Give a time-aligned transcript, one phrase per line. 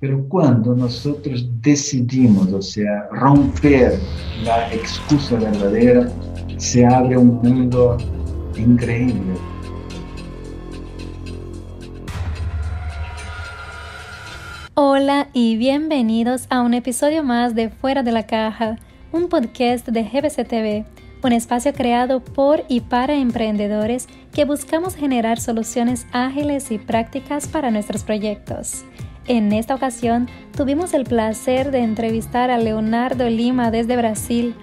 [0.00, 3.98] Pero cuando nosotros decidimos, o sea, romper
[4.44, 6.08] la excusa verdadera,
[6.56, 7.96] se abre un mundo
[8.56, 9.34] increíble.
[14.74, 18.78] Hola y bienvenidos a un episodio más de Fuera de la Caja,
[19.10, 20.84] un podcast de GBC TV,
[21.24, 27.72] un espacio creado por y para emprendedores que buscamos generar soluciones ágiles y prácticas para
[27.72, 28.84] nuestros proyectos.
[29.28, 30.26] En esta ocasión
[30.56, 34.54] tuvimos el placer de entrevistar a Leonardo Lima desde Brasil,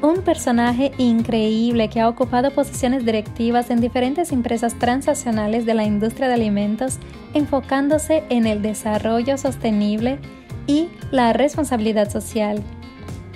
[0.00, 6.28] un personaje increíble que ha ocupado posiciones directivas en diferentes empresas transnacionales de la industria
[6.28, 6.98] de alimentos,
[7.34, 10.18] enfocándose en el desarrollo sostenible
[10.66, 12.62] y la responsabilidad social.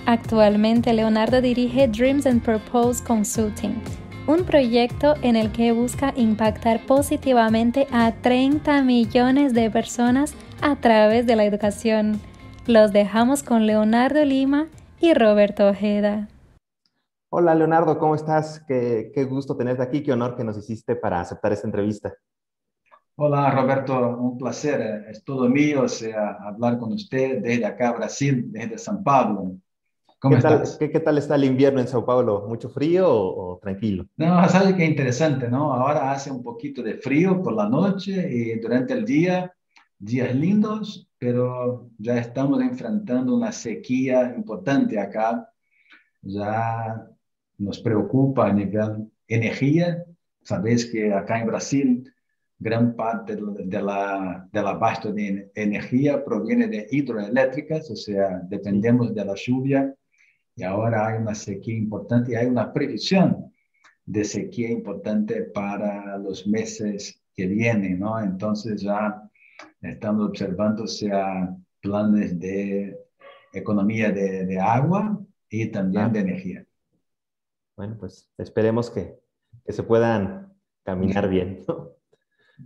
[0.06, 3.74] Actualmente Leonardo dirige Dreams and Purpose Consulting,
[4.26, 11.26] un proyecto en el que busca impactar positivamente a 30 millones de personas a través
[11.26, 12.20] de la educación.
[12.66, 14.66] Los dejamos con Leonardo Lima
[15.00, 16.28] y Roberto Ojeda.
[17.30, 18.64] Hola Leonardo, ¿cómo estás?
[18.66, 22.14] Qué, gusto tenerte aquí, qué honor que nos hiciste para aceptar esta entrevista.
[23.16, 28.78] Hola Roberto, un placer, es todo mío sea, hablar con usted desde acá, Brasil, desde
[28.78, 29.56] San Pablo.
[30.20, 30.78] ¿Cómo ¿Qué estás?
[30.78, 32.46] Tal, ¿qué, tal está el invierno en Sao Paulo?
[32.48, 34.06] ¿Mucho frío o, tranquilo?
[34.16, 35.72] No, sabes qué interesante, ¿no?
[35.72, 39.52] Ahora hace un poquito de frío por la noche y durante el día,
[39.98, 45.50] días lindos, pero ya estamos enfrentando una sequía importante acá.
[46.22, 47.06] Ya
[47.58, 50.04] nos preocupa a nivel energía.
[50.42, 52.12] Sabéis que acá en Brasil
[52.58, 59.24] gran parte de la, del abasto de energía proviene de hidroeléctricas, o sea, dependemos de
[59.24, 59.94] la lluvia
[60.56, 63.52] y ahora hay una sequía importante y hay una previsión
[64.04, 68.18] de sequía importante para los meses que vienen, ¿no?
[68.18, 69.22] Entonces ya
[69.80, 72.98] estamos observando sea planes de
[73.52, 75.18] economía de, de agua
[75.48, 76.64] y también de energía.
[77.76, 79.18] Bueno, pues esperemos que,
[79.64, 80.52] que se puedan
[80.84, 81.64] caminar bien.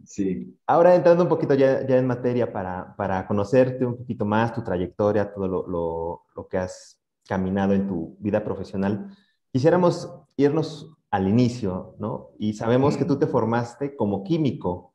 [0.04, 0.58] Sí.
[0.66, 4.62] Ahora entrando un poquito ya, ya en materia para, para, conocerte un poquito más, tu
[4.64, 9.14] trayectoria, todo lo, lo, lo que has caminado en tu vida profesional,
[9.52, 12.30] quisiéramos irnos al inicio, ¿no?
[12.38, 14.94] Y sabemos que tú te formaste como químico,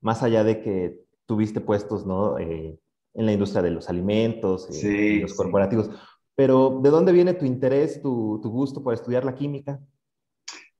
[0.00, 2.40] más allá de que tuviste puestos, ¿no?
[2.40, 2.76] Eh,
[3.14, 5.88] en la industria de los alimentos, eh, los corporativos.
[6.34, 9.80] Pero, ¿de dónde viene tu interés, tu, tu, gusto por estudiar la química?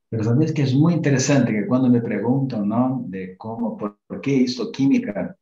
[0.09, 3.05] Pero sabes que es muy interesante que cuando me preguntan, ¿no?
[3.07, 5.37] De cómo, por, por qué hizo química,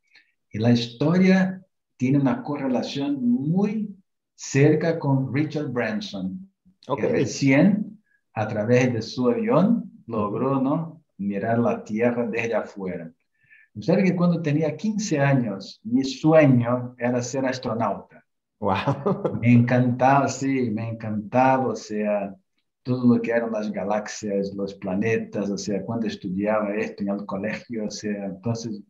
[0.52, 1.66] y la historia
[1.98, 3.90] tiene una correlación muy
[4.36, 6.52] cerca con Richard Branson,
[6.98, 8.00] que recién
[8.36, 11.04] a través de su avión logró ¿no?
[11.18, 13.12] mirar la Tierra desde afuera.
[13.76, 18.24] Observe que cuando tenía 15 años, mi sueño era ser astronauta.
[18.60, 19.40] Wow.
[19.42, 22.36] Me encantaba, sí, me encantaba, o sea,
[22.84, 27.26] todo lo que eran las galaxias, los planetas, o sea, cuando estudiaba esto en el
[27.26, 28.82] colegio, o sea, entonces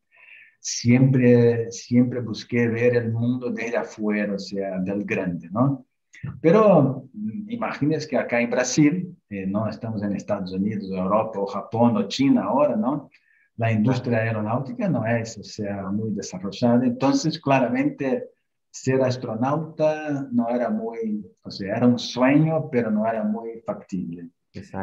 [0.60, 5.86] siempre, siempre busqué ver el mundo desde afuera, o sea, del grande, ¿no?
[6.42, 11.46] Pero mm, imagínense que acá en Brasil, eh, no estamos en Estados Unidos, Europa, o
[11.46, 13.10] Japón, o China ahora, ¿no?
[13.60, 16.86] La industria aeronáutica no es, o sea, muy desarrollada.
[16.86, 18.30] Entonces, claramente,
[18.72, 24.30] ser astronauta no era muy, o sea, era un sueño, pero no era muy factible.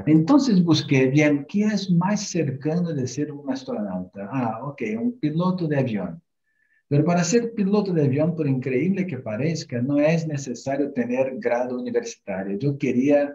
[0.04, 4.28] Entonces busqué bien qué es más cercano de ser un astronauta.
[4.30, 6.22] Ah, ok, un piloto de avión.
[6.86, 11.80] Pero para ser piloto de avión, por increíble que parezca, no es necesario tener grado
[11.80, 12.58] universitario.
[12.58, 13.34] Yo quería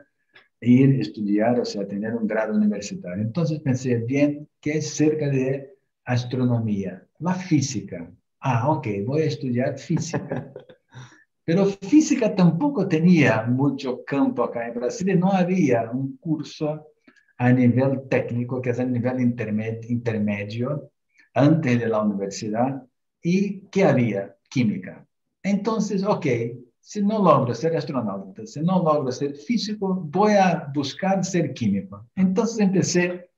[0.61, 3.23] ir a estudiar, o sea, tener un grado universitario.
[3.23, 5.73] Entonces pensé, bien, ¿qué es cerca de
[6.05, 7.05] astronomía?
[7.19, 8.09] La física.
[8.39, 10.53] Ah, ok, voy a estudiar física.
[11.43, 16.87] Pero física tampoco tenía mucho campo acá en Brasil no había un curso
[17.37, 20.91] a nivel técnico, que es a nivel intermedio,
[21.33, 22.83] antes de la universidad,
[23.23, 25.07] y que había química.
[25.41, 26.25] Entonces, ok,
[26.81, 32.09] si no logro ser astronauta, si no logro ser físico, voy a buscar ser químico.
[32.15, 33.29] Entonces empecé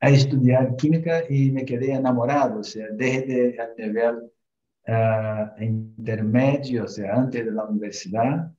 [0.00, 4.32] a estudiar química y me quedé enamorado, o sea, desde el nivel
[4.88, 8.50] uh, intermedio, o sea, antes de la universidad,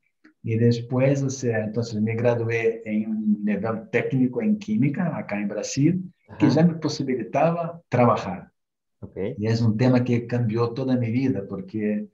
[0.43, 5.47] y después, o sea, entonces me gradué en un nivel técnico en química, acá en
[5.47, 8.51] Brasil, que ya me posibilitaba trabajar.
[8.99, 9.35] Okay.
[9.37, 12.07] Y es un tema que cambió toda mi vida, porque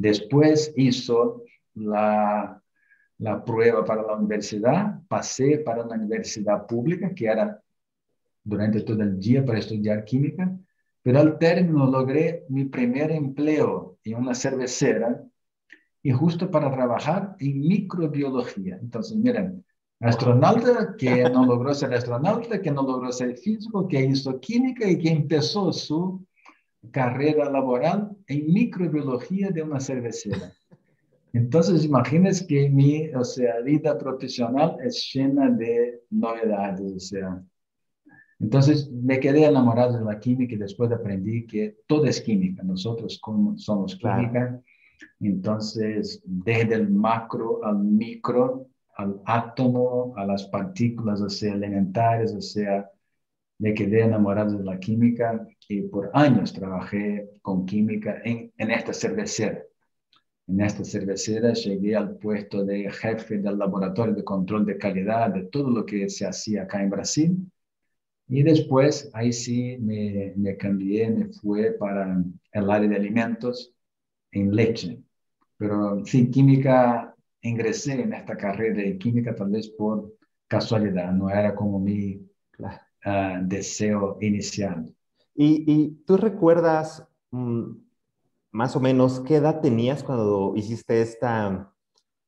[0.00, 1.44] después hizo
[1.74, 2.62] la,
[3.18, 7.62] la prueba para la universidad, pasé para una universidad pública, que era
[8.42, 10.56] durante todo el día para estudiar química,
[11.02, 15.22] Pero al término logré mi primer empleo en una cervecera
[16.02, 18.78] y justo para trabajar en microbiología.
[18.80, 19.64] Entonces, miren,
[20.00, 24.98] astronauta que no logró ser astronauta, que no logró ser físico, que hizo química y
[24.98, 26.24] que empezó su
[26.90, 30.52] carrera laboral en microbiología de una cervecera.
[31.32, 37.44] Entonces, imagínense que mi, o sea, vida profesional es llena de novedades, o sea.
[38.40, 42.62] Entonces, me quedé enamorado de la química y después aprendí que todo es química.
[42.62, 43.20] Nosotros
[43.56, 44.60] somos química.
[45.20, 48.66] Entonces, desde el macro al micro,
[48.96, 52.90] al átomo, a las partículas, o sea, elementales, o sea,
[53.60, 58.94] me quedé enamorado de la química y por años trabajé con química en, en esta
[58.94, 59.62] cervecera.
[60.48, 65.44] En esta cervecera llegué al puesto de jefe del laboratorio de control de calidad de
[65.44, 67.52] todo lo que se hacía acá en Brasil.
[68.28, 73.74] Y después, ahí sí me, me cambié, me fui para el área de alimentos
[74.32, 75.02] en leche.
[75.58, 80.14] Pero sí, química, ingresé en esta carrera de química tal vez por
[80.48, 82.26] casualidad, no era como mi
[83.06, 84.94] uh, deseo inicial.
[85.34, 87.72] ¿Y, y tú recuerdas mm,
[88.52, 91.72] más o menos, ¿qué edad tenías cuando hiciste esta,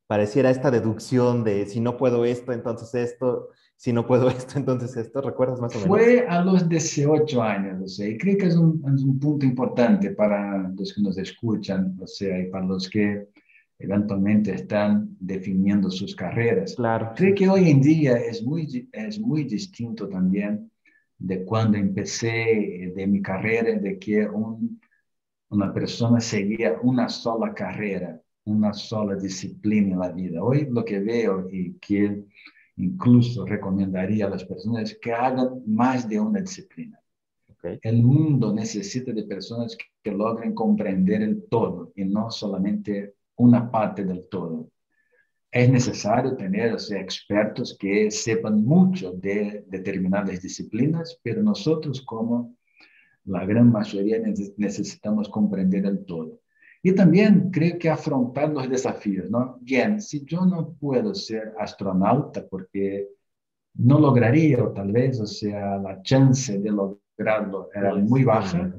[0.07, 4.97] pareciera esta deducción de si no puedo esto, entonces esto, si no puedo esto, entonces
[4.97, 5.21] esto?
[5.21, 5.89] ¿Recuerdas más o menos?
[5.89, 9.45] Fue a los 18 años, o sea, y creo que es un, es un punto
[9.45, 13.29] importante para los que nos escuchan, o sea, y para los que
[13.83, 16.75] eventualmente están definiendo sus carreras.
[16.77, 17.13] Claro.
[17.17, 20.71] Creo que hoy en día es muy, es muy distinto también
[21.19, 24.81] de cuando empecé de mi carrera, de que un
[25.53, 30.43] una persona seguía una sola carrera, una sola disciplina en la vida.
[30.43, 32.25] Hoy lo que veo y que
[32.77, 36.99] incluso recomendaría a las personas es que hagan más de una disciplina.
[37.83, 44.05] El mundo necesita de personas que, logren comprender el todo y no solamente una parte
[44.05, 44.71] del todo.
[45.51, 52.57] Es necesario tener expertos que sepan mucho de determinadas disciplinas, pero nosotros como
[53.25, 54.19] la gran mayoría
[54.57, 56.41] necesitamos comprender el todo.
[56.83, 59.59] Y también creo que afrontar los desafíos, ¿no?
[59.61, 63.09] Bien, si yo no puedo ser astronauta porque
[63.75, 68.75] no lograría, o tal vez, o sea, la chance de lograrlo era muy baja,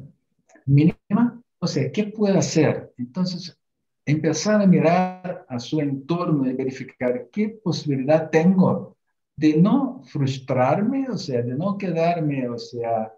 [0.66, 2.94] mínima, o sea, ¿qué puedo hacer?
[2.98, 3.58] Entonces,
[4.06, 8.98] empezar a mirar a su entorno y verificar qué posibilidad tengo
[9.36, 13.12] de no frustrarme, o sea, de no quedarme, o sea,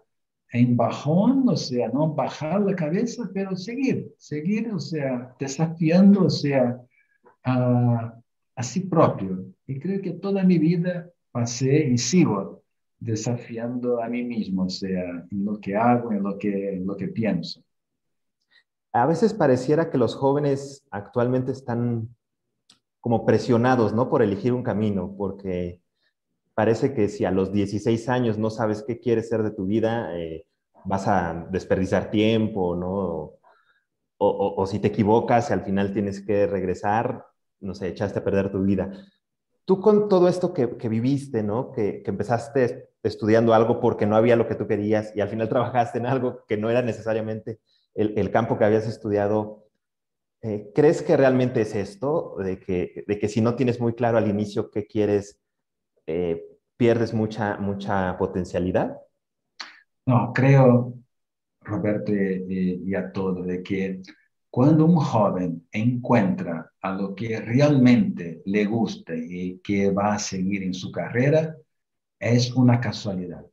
[0.52, 6.30] en bajón, o sea, no bajar la cabeza, pero seguir, seguir, o sea, desafiando, o
[6.30, 6.80] sea,
[7.44, 8.22] a,
[8.62, 9.46] sí propio.
[9.66, 12.62] Y creo que toda mi vida pasé y sigo
[12.98, 16.96] desafiando a mí mismo, o sea, en lo que hago, en lo que, en lo
[16.96, 17.62] que pienso.
[18.96, 22.08] A veces pareciera que los jóvenes actualmente están
[22.98, 24.08] como presionados, ¿no?
[24.08, 25.82] Por elegir un camino, porque
[26.54, 30.18] parece que si a los 16 años no sabes qué quieres ser de tu vida,
[30.18, 30.46] eh,
[30.86, 33.34] vas a desperdiciar tiempo, ¿no?
[34.18, 37.26] O, si te equivocas y al final tienes que regresar,
[37.60, 38.90] no sé, echaste a perder tu vida.
[39.66, 41.70] Tú con todo esto que, viviste, ¿no?
[41.70, 45.98] Que, empezaste estudiando algo porque no había lo que tú querías y al final trabajaste
[45.98, 47.60] en algo que no era necesariamente
[47.96, 49.68] el, campo que habías estudiado,
[50.42, 52.36] eh, ¿crees que realmente es esto?
[52.38, 55.40] De que, de que si no tienes muy claro al inicio qué quieres,
[56.06, 56.44] eh,
[56.76, 58.98] pierdes mucha, mucha potencialidad?
[60.04, 60.94] No, creo,
[61.62, 64.02] Roberto y, a todo, de que
[64.50, 70.62] cuando un joven encuentra a lo que realmente le gusta y que va a seguir
[70.62, 71.56] en su carrera,
[72.18, 73.44] es una casualidad.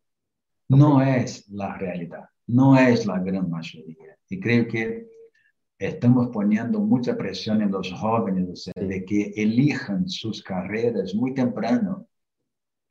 [0.70, 4.18] No es la realidad, no es la gran mayoría.
[4.30, 5.08] Y creo que
[5.78, 12.08] estamos poniendo mucha presión en los jóvenes, de que elijan sus carreras muy temprano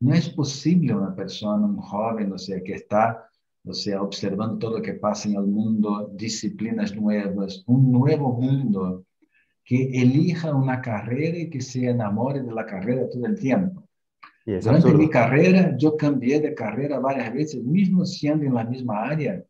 [0.03, 3.25] no es posible una persona, un joven, o sea, que está,
[3.65, 9.07] o sea, observando todo lo que pasa en el mundo, disciplinas nuevas, un nuevo mundo,
[9.65, 13.82] que elija una carrera y que se enamore de la carrera todo el tiempo.
[14.45, 19.43] Durante mi carrera, yo cambié de carrera varias veces, mismo siendo en la misma área.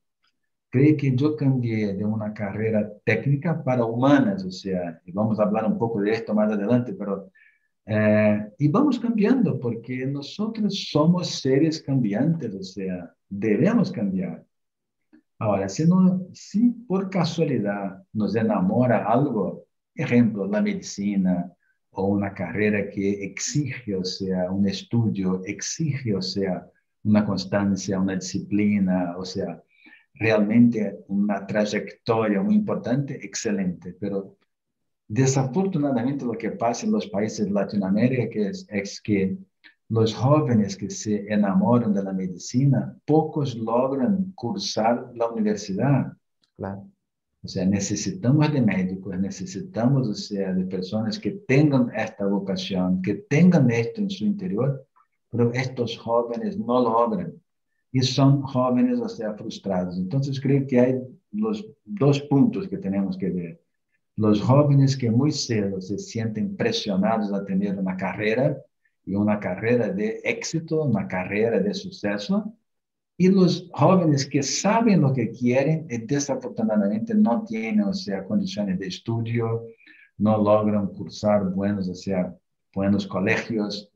[0.68, 5.44] Creo que yo cambié de una carrera técnica para humanas, o sea, y vamos a
[5.44, 7.30] hablar un poco de esto más adelante, pero
[7.84, 14.44] eh, y vamos cambiando porque nosotros somos seres cambiantes, o sea, debemos cambiar.
[15.38, 21.50] Ahora, si, no, si por casualidad nos enamora algo, ejemplo, la medicina
[21.92, 26.66] o una carrera que exige, o sea, un estudio, exige, o sea,
[27.04, 29.62] una constancia, una disciplina, o sea,
[30.14, 34.36] realmente una trayectoria muy importante, excelente, pero
[35.08, 39.36] desafortunadamente lo que pasa en los países de Latinoamérica es, es que
[39.88, 46.14] los jóvenes que se enamoran de la medicina, pocos logran cursar la universidad.
[46.56, 46.88] Claro.
[47.44, 54.00] O sea, necesitamos de médicos, necesitamos de personas que tengan esta vocación, que tengan esto
[54.00, 54.86] en su interior,
[55.28, 57.32] pero estos jóvenes no logran
[57.90, 59.98] y son jóvenes, o sea, frustrados.
[59.98, 61.00] Entonces, creo que hay
[61.32, 63.60] los dos puntos que tenemos que ver.
[64.16, 68.56] Los jóvenes que muy cedo se sienten presionados a tener una carrera
[69.04, 72.54] y una carrera de éxito, una carrera de suceso,
[73.22, 78.80] y los jóvenes que saben lo que quieren y desafortunadamente no tienen, o sea, condiciones
[78.80, 79.62] de estudio,
[80.18, 82.34] no logran cursar buenos, o sea,
[82.74, 83.88] buenos colegios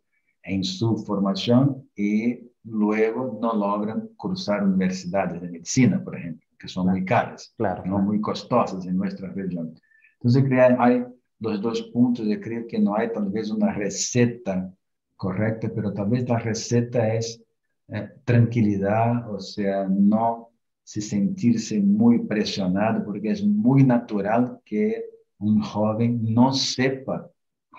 [0.45, 6.87] en su formación y luego no logran cursar universidades de medicina, por ejemplo, que son
[6.87, 9.75] muy caras, claro, no muy costosas en nuestra región.
[10.21, 10.45] Entonces,
[10.79, 11.05] hay
[11.41, 14.73] los dos puntos, de creo que no hay tal vez una receta
[15.17, 17.43] correcta, pero tal vez la receta es
[17.89, 20.51] eh, tranquilidad, o sea, no
[20.83, 25.05] se sentirse muy presionado, porque es muy natural que
[25.39, 27.29] un joven no sepa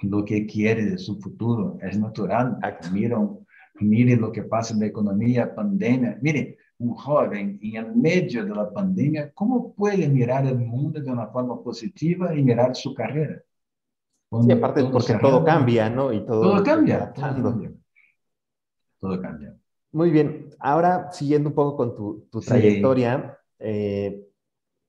[0.03, 1.77] lo que quiere de su futuro.
[1.81, 2.57] Es natural.
[2.91, 3.39] Miren,
[3.79, 6.17] mire lo que pasa en la economía, pandemia.
[6.21, 11.11] Mire, un joven en el medio de la pandemia, ¿cómo puede mirar el mundo de
[11.11, 13.41] una forma positiva y mirar su carrera?
[14.41, 16.11] sí, aparte porque todo cambia, ¿no?
[16.11, 17.13] Y todo, todo cambia.
[18.99, 19.55] Todo cambia.
[19.91, 24.27] Muy bien, ahora siguiendo un poco con tu, trayectoria, eh,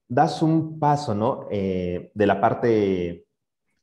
[0.08, 1.46] das un paso, ¿no?
[1.50, 3.26] Eh, de la parte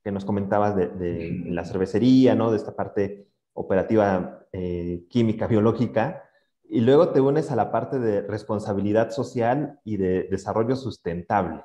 [0.04, 2.52] que nos comentabas de, la cervecería, ¿no?
[2.52, 6.24] De esta parte operativa eh, química, biológica,
[6.68, 11.64] y luego te unes a la parte de responsabilidad social y de desarrollo sustentable,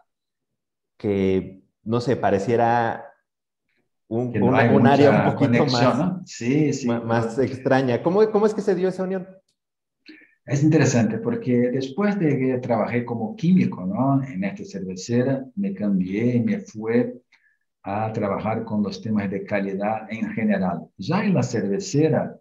[0.97, 3.10] que, no sé, pareciera
[4.11, 8.03] un, área un poquito más, sí, sí, más, extraña.
[8.03, 9.27] ¿Cómo, ¿Cómo es que se dio esa unión?
[10.45, 14.21] Es interesante porque después de que trabajé como químico ¿no?
[14.25, 17.13] en esta cervecera, me cambié y me fui
[17.85, 20.89] a trabajar con los temas de calidad en general.
[20.99, 22.37] Ya en la cervecera,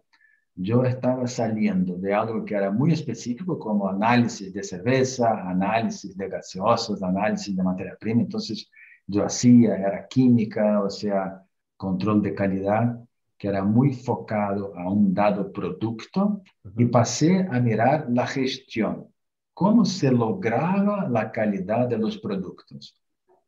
[0.56, 6.30] yo estaba saliendo de algo que era muy específico como análisis de cerveza, análisis de
[6.30, 8.22] gaseosos, análisis de materia prima.
[8.22, 8.72] Entonces,
[9.06, 11.44] yo hacía, era química, o sea,
[11.80, 13.00] control de calidad
[13.38, 16.44] que era muy focado a un dado producto
[16.78, 19.08] y pasé a mirar la gestión,
[19.54, 23.00] cómo se lograba la calidad de los productos.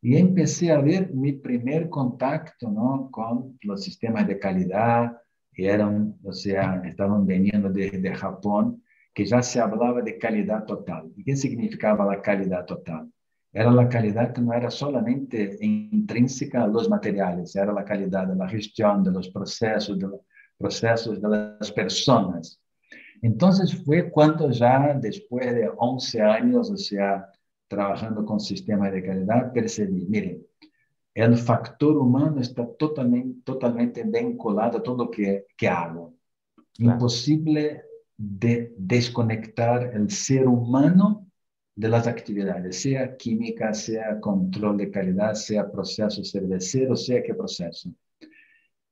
[0.02, 3.10] Y empecé a ver mi primer contacto ¿no?
[3.12, 5.18] con los sistemas de calidad,
[5.54, 8.82] eran, o sea, estaban veniendo desde Japón,
[9.14, 11.12] que ya se hablaba de calidad total.
[11.18, 13.12] ¿Y qué significaba la calidad total?
[13.54, 18.36] Era la calidad que no era solamente intrínseca a los materiales, era la calidad de
[18.36, 20.22] la gestión, de los procesos, de los
[20.58, 22.60] procesos de las personas.
[23.22, 27.28] Entonces fue cuando ya después de 11 años, o sea,
[27.68, 30.46] trabajando con sistemas de calidad, percibí, miren,
[31.14, 36.14] el factor humano está totalmente, totalmente vinculado a todo lo que, que hago.
[36.78, 37.84] Imposible
[38.18, 41.31] de desconectar el ser humano
[41.76, 47.94] de las actividades, sea química, sea control de calidad, sea proceso cervecero, sea qué proceso.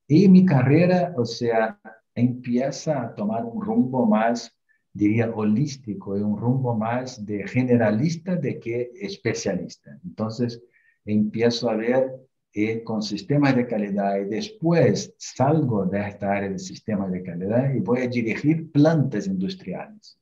[0.07, 1.79] Y mi carrera, o sea,
[2.15, 4.55] empieza a tomar un rumbo más,
[4.93, 10.00] diría, holístico y un rumbo más de generalista de que especialista.
[10.03, 10.62] Entonces,
[11.05, 12.12] empiezo a ver
[12.53, 17.71] eh, con sistemas de calidad y después salgo de esta área de sistemas de calidad
[17.74, 20.18] y voy a dirigir plantas industriales.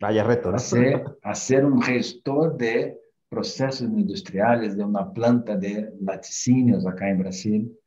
[0.00, 0.56] Vaya reto, ¿no?
[1.22, 2.98] Hacer, un gestor de
[3.28, 7.78] procesos industriales de una planta de laticínios acá en Brasil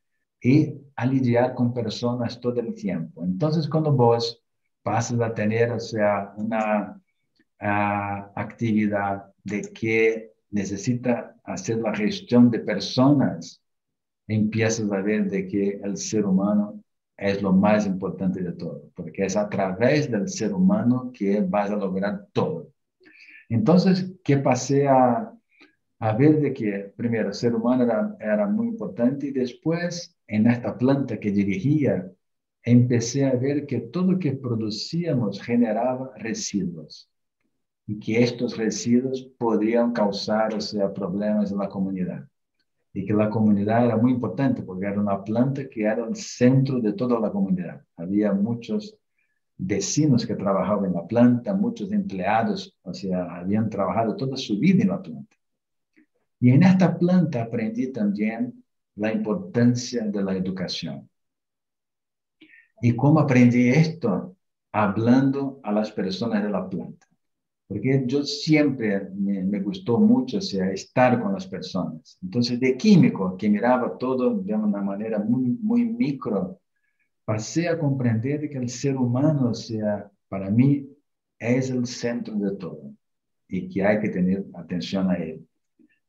[0.42, 3.24] y a lidiar con personas todo el tiempo.
[3.24, 4.42] Entonces, cuando vos
[4.84, 7.02] pasas a tener, o sea, una
[7.60, 13.62] ah, actividad de que necesita hacer la gestión de personas,
[14.28, 16.84] empiezas a ver de que el ser humano
[17.20, 21.70] es lo más importante de todo, porque es a través del ser humano que vas
[21.70, 22.72] a lograr todo.
[23.50, 25.34] Entonces, que pasé a,
[26.18, 31.20] ver de que, primero, el ser humano era, muy importante y después, en esta planta
[31.20, 32.10] que dirigía,
[32.64, 37.10] empecé a ver que todo lo que producíamos generaba residuos
[37.86, 40.52] y que estos residuos podrían causar
[40.94, 42.29] problemas en la comunidad
[42.94, 46.80] y que la comunidad era muy importante porque era una planta que era el centro
[46.80, 47.84] de toda la comunidad.
[47.96, 48.98] Había muchos
[49.58, 54.84] vecinos que trabajaban en la planta, muchos empleados, o sea, habían trabajado toda su vida
[54.84, 55.36] en la planta.
[56.40, 58.64] Y en esta planta aprendí también
[58.96, 61.10] la importancia de la educación.
[62.82, 64.38] ¿Y cómo aprendí esto?
[64.72, 67.09] Hablando a las personas de la planta.
[67.70, 72.18] Porque yo siempre me, gustó mucho o sea, estar con las personas.
[72.24, 76.60] Entonces, de químico, que miraba todo de una manera muy, muy micro,
[77.24, 80.90] pasé a comprender que el ser humano, o sea, para mí,
[81.38, 82.92] es el centro de todo
[83.48, 85.48] y que hay que tener atención a él.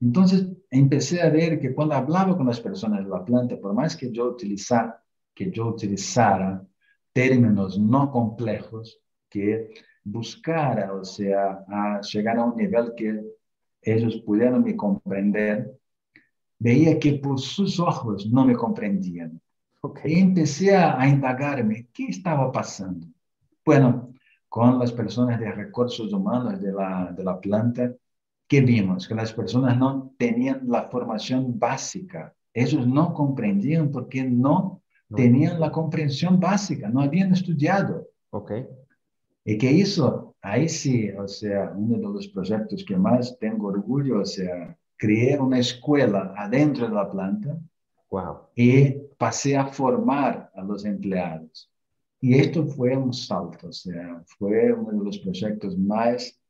[0.01, 3.95] Entonces, empecé a ver que cuando hablaba con las personas de la planta, por más
[3.99, 6.67] que yo utilizara, que yo utilizara
[7.13, 8.99] términos no complejos,
[9.29, 13.21] que buscara, o sea, a llegar a un nivel que
[13.83, 15.79] ellos pudieran me comprender,
[16.59, 19.41] veía que por sus ojos no me comprendían.
[20.05, 23.07] Y empecé a, indagarme qué estaba pasando.
[23.65, 24.13] Bueno,
[24.49, 27.95] con las personas de recursos humanos de la, de la planta,
[28.47, 29.09] ¿qué vimos?
[29.09, 32.35] Que las personas no tenían la formación básica.
[32.53, 34.83] Ellos no comprendían porque no,
[35.15, 38.09] tenían la comprensión básica, no habían estudiado.
[38.31, 38.67] Okay.
[39.51, 44.21] Y que eso, ahí sí, o sea, uno de los proyectos que más tengo orgullo,
[44.21, 47.59] o sea, creé una escuela adentro de la planta
[48.13, 48.43] wow.
[48.55, 51.69] y pasé a formar a los empleados.
[52.21, 56.41] Y esto fue un salto, o sea, fue uno de los proyectos más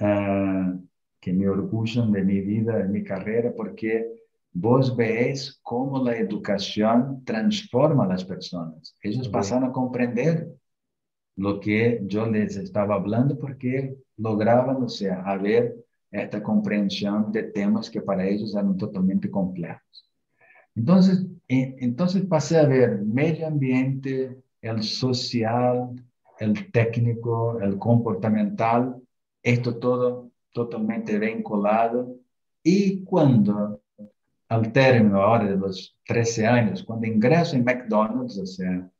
[0.00, 0.76] uh,
[1.20, 4.08] que me orgullan de mi vida, de mi carrera, porque
[4.52, 8.96] vos veis cómo la educación transforma a las personas.
[9.04, 10.48] Ellos pasan a comprender
[11.36, 15.76] lo que yo les estaba hablando porque lograban, o sea, a ver
[16.10, 20.10] esta comprensión de temas que para ellos eran totalmente complejos.
[20.74, 25.90] Entonces, entonces pasé a ver medio ambiente, el social,
[26.38, 28.96] el técnico, el comportamental,
[29.42, 32.16] esto todo totalmente vinculado.
[32.62, 33.80] Y cuando,
[34.48, 38.90] al término ahora de los 13 años, cuando ingreso en McDonald's, o sea,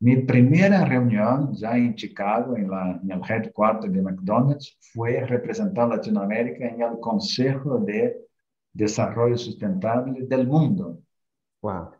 [0.00, 5.88] mi primera reunión ya en Chicago, en, la, en el headquarter de McDonald's, fue representar
[5.88, 8.16] Latinoamérica en el Consejo de
[8.72, 11.00] Desarrollo Sustentable del Mundo.
[11.62, 11.92] Wow.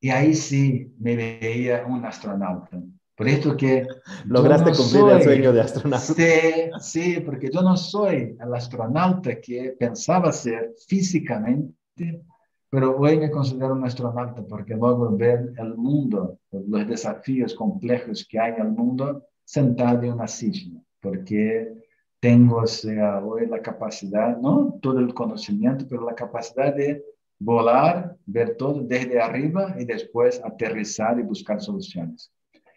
[0.00, 2.82] Y ahí sí me veía un astronauta.
[3.14, 3.86] Por esto que...
[4.24, 6.04] Lograste cumplir el sueño de astronauta.
[6.04, 12.24] Sí, sí, porque yo no soy el astronauta que pensaba ser físicamente,
[12.72, 18.38] pero hoy me considero un astronauta porque luego ver el mundo, los desafíos complejos que
[18.38, 21.70] hay en el mundo sentado en una silla, porque
[22.18, 27.04] tengo, o sea, hoy la capacidad, no todo el conocimiento, pero la capacidad de
[27.38, 32.32] volar, ver todo desde arriba y después aterrizar y buscar soluciones.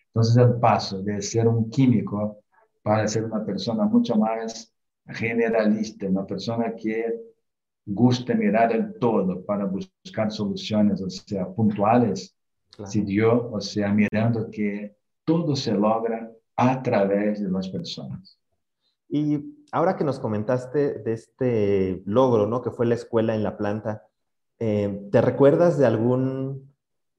[0.07, 2.41] Entonces el paso de ser un químico
[2.83, 4.75] para ser una persona mucho más
[5.07, 7.33] generalista, una persona que
[7.85, 12.35] guste mirar el todo para buscar soluciones, o sea, puntuales,
[12.85, 18.39] si se dio, o sea, mirando que todo se logra a través de las personas.
[19.07, 19.39] Y
[19.71, 22.61] ahora que nos comentaste de este logro, ¿no?
[22.61, 24.03] Que fue la escuela en la planta,
[24.59, 26.74] eh, ¿te recuerdas de algún,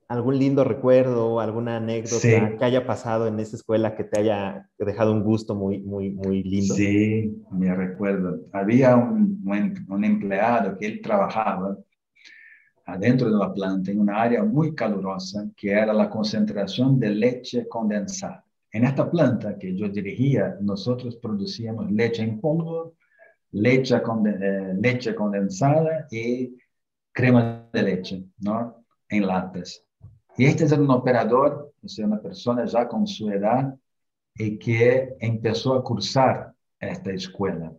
[0.09, 5.13] algún lindo recuerdo, alguna anécdota que haya pasado en esa escuela que te haya dejado
[5.13, 6.75] un gusto muy, muy, muy lindo?
[6.75, 8.41] Sí, me recuerdo.
[8.53, 9.43] Había un,
[9.89, 11.77] un empleado que él trabajaba
[12.87, 17.67] adentro de la planta en una área muy calurosa que era la concentración de leche
[17.67, 18.45] condensada.
[18.71, 22.95] En esta planta que yo dirigía, nosotros producíamos leche en polvo,
[23.53, 26.57] leche, eh, leche condensada y
[27.13, 28.85] crema de leche, ¿no?
[29.09, 29.86] En latas.
[30.37, 33.75] Y este es un operador, o sea, una persona ya con su edad
[34.35, 37.73] y que empezó a cursar esta escuela.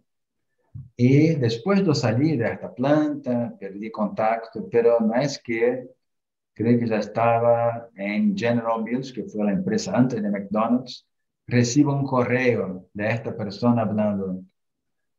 [0.95, 5.87] Y después de salir de esta planta, perdí contacto, pero no es que
[6.53, 11.07] creo que ya estaba en General Mills, que fue la empresa antes de McDonald's,
[11.45, 14.41] recibo un correo de esta persona hablando,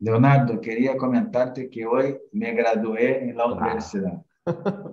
[0.00, 4.22] Leonardo, quería comentarte que hoy me gradué en la universidad.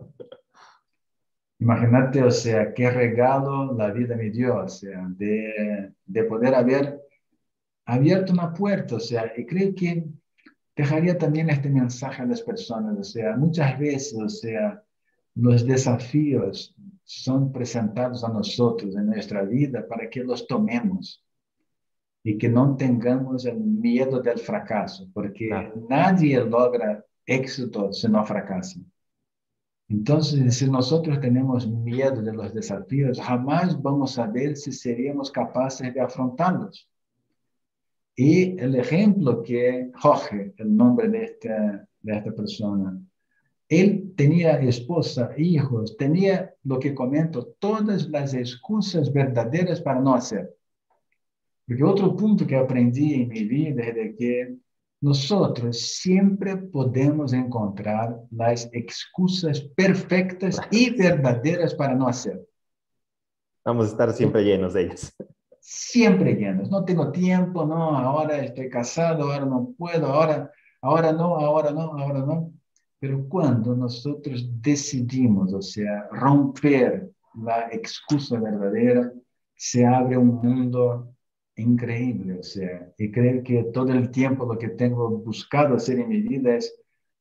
[1.66, 7.02] Imagínate, o sea, qué regalo la vida me dio, o sea, de, de poder haber
[7.86, 10.06] abierto una puerta, o sea, y creo que
[10.76, 14.84] dejaría también este mensaje a las personas, o sea, muchas veces, o sea,
[15.34, 21.26] los desafíos son presentados a nosotros en nuestra vida para que los tomemos
[22.22, 25.50] y que no tengamos el miedo del fracaso, porque
[25.90, 28.80] nadie logra éxito si no fracasa.
[29.88, 35.94] Entonces, si nosotros tenemos miedo de los desafíos, jamás vamos a ver si seríamos capaces
[35.94, 36.90] de afrontarlos.
[38.16, 43.00] Y el ejemplo que Jorge, el nombre de esta, de esta persona,
[43.68, 50.56] él tenía esposa, hijos, tenía lo que comento, todas las excusas verdaderas para no hacer.
[51.68, 54.56] Porque otro punto que aprendí en mi vida es de que
[55.02, 62.46] nosotros siempre podemos encontrar las excusas perfectas y verdaderas para no hacer.
[63.64, 65.16] Vamos a estar siempre llenos de ellas.
[65.60, 66.70] Siempre llenos.
[66.70, 71.82] No tengo tiempo, no, ahora estoy casado, ahora no puedo, ahora, ahora no, ahora no,
[71.98, 72.54] ahora no.
[73.00, 79.12] Pero cuando nosotros decidimos, o sea, romper la excusa verdadera,
[79.56, 81.15] se abre un mundo
[81.56, 86.10] increíble, o sea, y creo que todo el tiempo lo que tengo buscado hacer en
[86.10, 86.76] mi vida es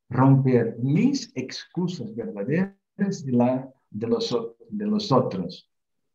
[0.08, 4.36] romper mis excusas verdaderas y la de los,
[4.68, 5.70] de los otros.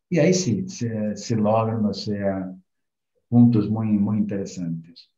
[0.08, 2.52] Y ahí sí, se, se logran, o sea,
[3.28, 5.10] puntos muy, muy interesantes.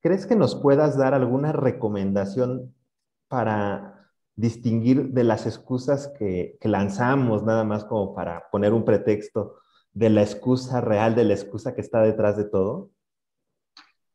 [0.00, 2.74] ¿Crees que nos puedas dar alguna recomendación
[3.28, 9.56] para distinguir de las excusas que, que lanzamos, nada más como para poner un pretexto?
[9.92, 12.90] De la excusa real, de la excusa que está detrás de todo?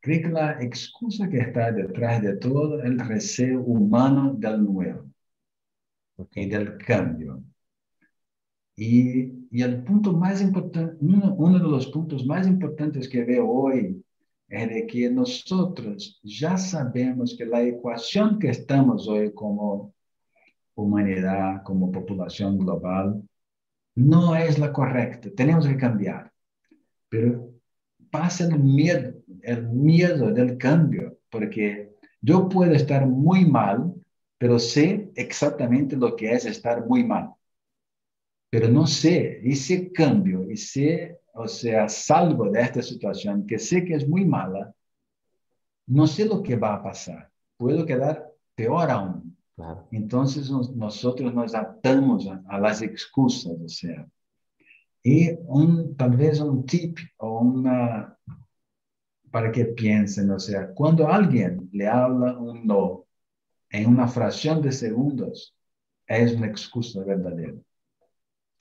[0.00, 5.04] Creo que la excusa que está detrás de todo es el deseo humano del nuevo
[6.34, 7.42] y del cambio.
[8.76, 13.48] Y, y, el punto más importante, uno, uno, de los puntos más importantes que veo
[13.48, 14.04] hoy
[14.48, 19.94] es de que nosotros ya sabemos que la ecuación que estamos hoy como
[20.74, 23.22] humanidad, como población global,
[23.94, 26.32] no es la correcta, tenemos que cambiar.
[27.08, 27.50] Pero
[28.10, 33.94] pasa el miedo, el miedo del cambio, porque yo puedo estar muy mal,
[34.38, 37.30] pero sé exactamente lo que es estar muy mal.
[38.50, 40.56] Pero no sé, y si cambio, y
[41.34, 44.72] o sea, salgo de esta situación que sé que es muy mala,
[45.86, 47.30] no sé lo que va a pasar.
[47.56, 49.23] Puedo quedar peor aún.
[49.92, 54.06] Entonces nosotros nos atamos a, las excusas, o sea.
[55.02, 58.18] Y un, tal vez un tip o una,
[59.30, 63.06] para que piensen, o sea, cuando alguien le habla un no
[63.70, 65.54] en una fracción de segundos,
[66.06, 67.54] es una excusa verdadera.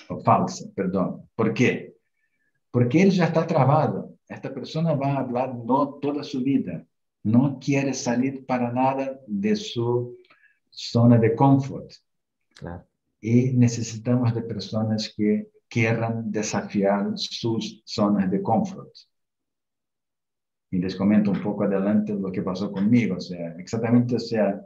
[0.09, 1.29] O falsa, perdón.
[1.35, 1.95] ¿Por qué?
[2.71, 4.15] Porque él ya está trabado.
[4.27, 6.85] Esta persona va a hablar no toda su vida.
[7.23, 10.17] No quiere salir para nada de su
[10.73, 11.91] zona de confort.
[13.21, 18.93] Y necesitamos de personas que quieran desafiar sus zonas de confort.
[20.71, 23.17] Y les comento un poco adelante lo que pasó conmigo.
[23.17, 24.59] O sea, exactamente, o sea,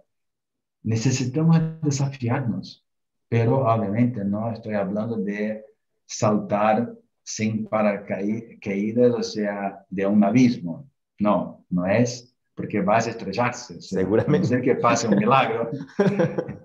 [0.83, 2.85] necesitamos desafiarnos,
[3.27, 5.65] pero obviamente no estoy hablando de
[6.05, 6.93] saltar
[7.23, 10.89] sin paracaídas, o sea, de un abismo.
[11.19, 13.79] No, no es porque vas a estrellarse.
[13.79, 14.57] Seguramente.
[14.57, 15.69] No que pase un milagro.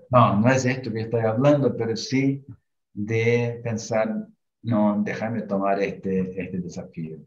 [0.09, 2.45] No, no es esto que estoy hablando, pero sí
[2.93, 4.27] de pensar,
[4.61, 7.17] no, déjame tomar este, este desafío.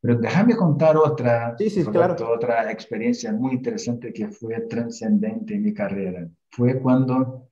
[0.00, 2.16] Pero déjame contar otra, sí, sí, claro.
[2.28, 6.28] otra experiencia muy interesante que fue trascendente en mi carrera.
[6.50, 7.50] Fue cuando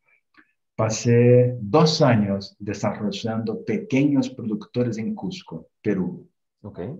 [0.74, 6.28] pasé dos años desarrollando pequeños productores en Cusco, Perú.
[6.62, 6.90] Okay.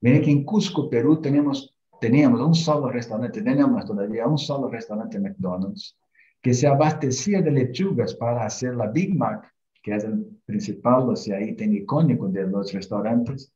[0.00, 1.69] Miren que en Cusco, Perú, tenemos
[2.00, 5.96] teníamos un solo restaurante, tenemos todavía un solo restaurante McDonald's
[6.42, 11.16] que se abastecía de lechugas para hacer la Big Mac, que es el principal, o
[11.16, 13.52] sea, ítem icónico de los restaurantes.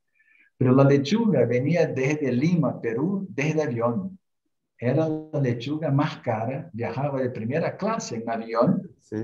[0.57, 4.18] Pero la lechuga venía desde Lima, Perú, desde avión.
[4.78, 8.90] Era la lechuga más cara, viajaba de primera clase en avión.
[9.00, 9.16] Sí.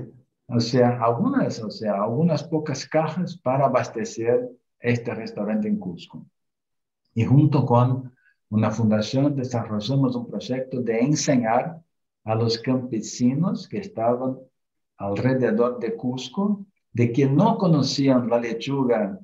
[0.47, 6.25] O sea, algunas, o sea, algunas pocas cajas para abastecer este restaurante en Cusco.
[7.13, 8.11] Y junto con
[8.51, 11.81] una fundación desarrollamos un proyecto de enseñar
[12.25, 14.37] a los campesinos que estaban
[14.97, 19.17] alrededor de Cusco, de que no conocían la lechuga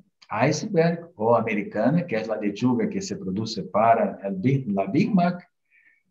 [0.48, 5.46] iceberg o americana, que es la lechuga que se produce para la Big Mac,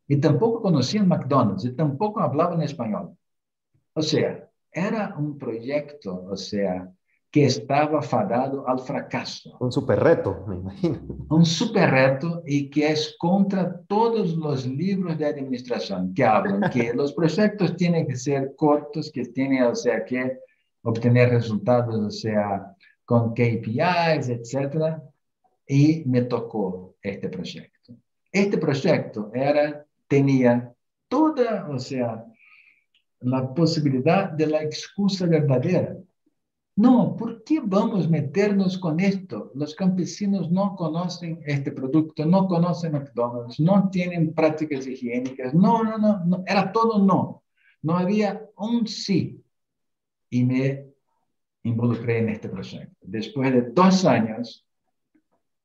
[0.08, 3.17] y tampoco conocían McDonald's, y tampoco hablaban español.
[3.93, 6.88] O sea, era un proyecto, o sea,
[7.32, 9.58] que estaba fadado al fracaso.
[9.60, 11.00] Un super reto, me imagino.
[11.30, 16.94] Un super reto y que es contra todos los libros de administración que hablan que
[16.96, 20.40] los proyectos tienen que ser cortos, que tienen, o sea, que
[20.84, 24.98] obtener resultados, o sea, con KPIs, etc.
[25.68, 27.94] Y me tocó este proyecto.
[28.32, 30.74] Este proyecto era, tenía
[31.10, 32.26] toda, o sea,
[33.20, 35.98] la posibilidad de la excusa verdadera.
[36.78, 39.52] No, ¿por qué vamos a meternos con esto?
[39.56, 45.56] Los campesinos no conocen este producto, no conocen McDonald's, no tienen prácticas higiénicas.
[45.56, 47.44] No, no, no, no, era todo no.
[47.82, 49.44] No había un sí.
[50.30, 50.86] Y me
[51.63, 52.96] involucré en este proyecto.
[53.02, 54.63] Después de dos años,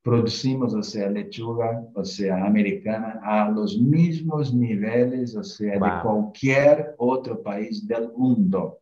[0.00, 6.94] producimos, o sea, lechuga, o sea, americana, a los mismos niveles, o sea, de cualquier
[6.96, 8.81] otro país del mundo.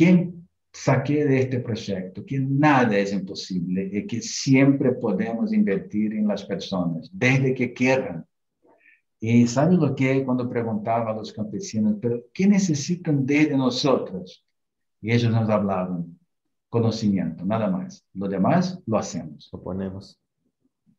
[0.00, 0.32] ¿Qué
[0.72, 2.24] saqué de este proyecto?
[2.24, 8.24] Que nada es imposible y que siempre podemos invertir en las personas, desde que quieran.
[9.20, 14.42] Y ¿sabe lo que cuando preguntaba a los campesinos, pero qué necesitan desde nosotros?
[15.02, 16.18] Y ellos nos hablaban,
[16.70, 18.02] conocimiento, nada más.
[18.14, 19.50] Lo demás lo hacemos.
[19.52, 20.18] Lo ponemos.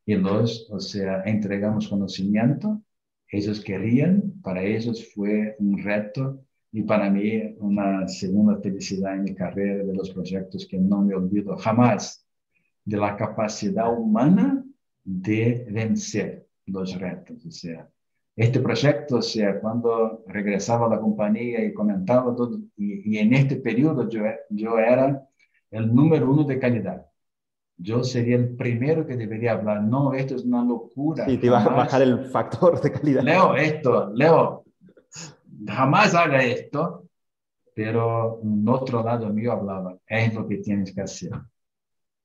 [0.05, 2.79] Y los, o sea, entregamos conocimiento.
[3.29, 9.35] Ellos querían, para ellos fue un reto y para mí una segunda felicidad en mi
[9.35, 12.25] carrera de los proyectos que no me olvido jamás,
[12.85, 14.63] de la capacidad humana
[15.03, 17.45] de vencer los retos.
[17.45, 17.87] O sea,
[18.35, 23.33] este proyecto, o sea, cuando regresaba a la compañía y comentaba todo, y, y en
[23.33, 25.27] este periodo yo, yo era
[25.71, 27.05] el número uno de calidad.
[27.77, 29.83] Yo sería el primero que debería hablar.
[29.83, 31.29] No, esto es una locura.
[31.29, 33.23] Y te iba a bajar el factor de calidad.
[33.23, 34.63] Leo, esto, Leo,
[35.67, 37.07] jamás haga esto.
[37.73, 41.31] Pero un otro lado mío hablaba, es lo que tienes que hacer.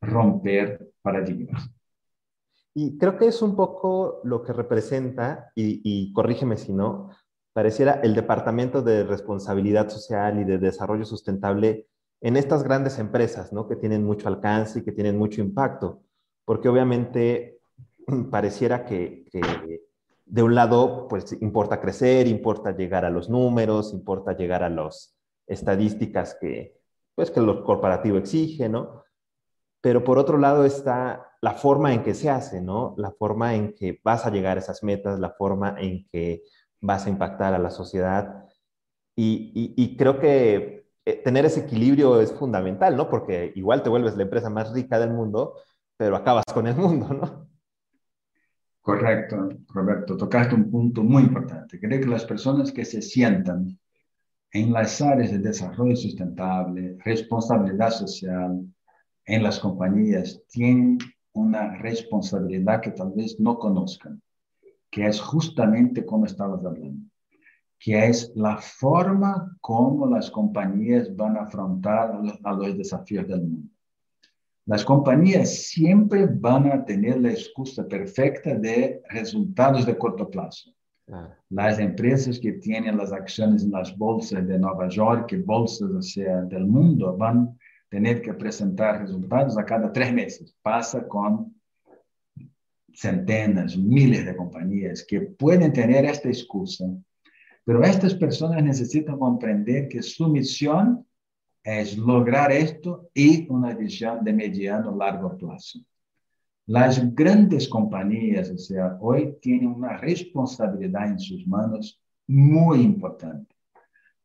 [0.00, 1.70] Romper paradigmas.
[2.74, 7.10] Y creo que es un poco lo que representa, y, y corrígeme si no,
[7.52, 11.86] pareciera el Departamento de Responsabilidad Social y de Desarrollo Sustentable
[12.20, 13.68] en estas grandes empresas, ¿no?
[13.68, 16.02] Que tienen mucho alcance y que tienen mucho impacto,
[16.44, 17.60] porque obviamente
[18.30, 19.24] pareciera que,
[20.26, 25.16] de un lado, pues importa crecer, importa llegar a los números, importa llegar a las
[25.46, 26.76] estadísticas que,
[27.14, 29.04] pues, que el corporativo exige, ¿no?
[29.80, 32.94] Pero por otro lado está la forma en que se hace, ¿no?
[32.98, 36.42] La forma en que vas a llegar a esas metas, la forma en que
[36.80, 38.44] vas a impactar a la sociedad.
[39.16, 43.08] y creo que eh, tener ese equilibrio es fundamental, ¿no?
[43.08, 45.54] Porque igual te vuelves la empresa más rica del mundo,
[45.96, 47.48] pero acabas con el mundo, ¿no?
[48.86, 50.16] Correcto, Roberto.
[50.16, 51.80] Tocaste un punto muy importante.
[51.80, 53.76] Creo que las personas que se sientan
[54.52, 58.64] en las áreas de desarrollo sustentable, responsabilidad social
[59.24, 60.98] en las compañías, tienen
[61.32, 64.22] una responsabilidad que tal vez no conozcan,
[64.88, 67.10] que es justamente como estabas hablando
[67.78, 73.75] que es la forma como las compañías van a afrontar a los desafíos del mundo.
[74.66, 80.72] Las compañías siempre van a tener la excusa perfecta de resultados de corto plazo.
[81.50, 86.42] Las empresas que tienen las acciones en las bolsas de Nueva York bolsas o sea,
[86.42, 87.56] del mundo van a
[87.88, 90.56] tener que presentar resultados a cada tres meses.
[90.62, 91.54] Pasa con
[92.92, 96.86] centenas, miles de compañías que pueden tener esta excusa
[97.66, 101.04] pero estas personas necesitan comprender que su misión
[101.66, 105.80] es lograr esto y una visión de mediano largo plazo.
[106.66, 113.52] Las grandes compañías, o sea, hoy tienen una responsabilidad en sus manos muy importante,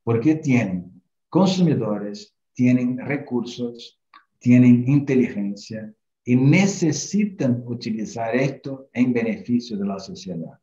[0.04, 3.99] porque tienen consumidores, tienen recursos,
[4.38, 5.91] tienen inteligencia
[6.23, 10.60] y necesitan utilizar esto en beneficio de la sociedad.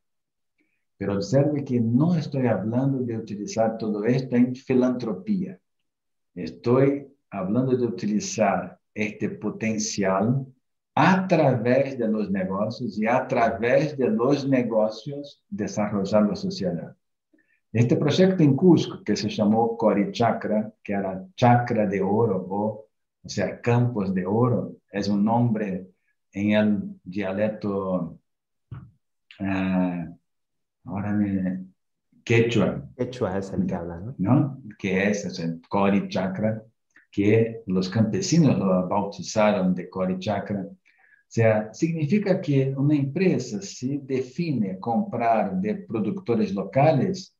[0.96, 5.58] Pero observe que no estoy hablando de utilizar todo esto en filantropía.
[6.34, 10.46] Estoy hablando de utilizar este potencial
[10.94, 16.96] a través de los negocios y a través de los negocios desarrollar la sociedad.
[17.72, 22.86] Este proyecto en Cusco, que se llamó Cori Chakra, que era chakra de oro o,
[23.22, 25.86] o sea, campos de oro, es un nombre
[26.32, 28.18] en el dialecto
[29.40, 30.18] uh,
[30.84, 31.67] ahora me...
[32.28, 32.86] Quechua.
[32.94, 34.14] Quechua es el que habla, ¿no?
[34.18, 34.62] ¿no?
[34.78, 36.62] Que es, el Kori Chakra,
[37.10, 40.60] que los campesinos lo bautizaron de Kori Chakra.
[40.60, 40.76] O
[41.26, 47.34] sea, significa que una empresa si define comprar de productores locales,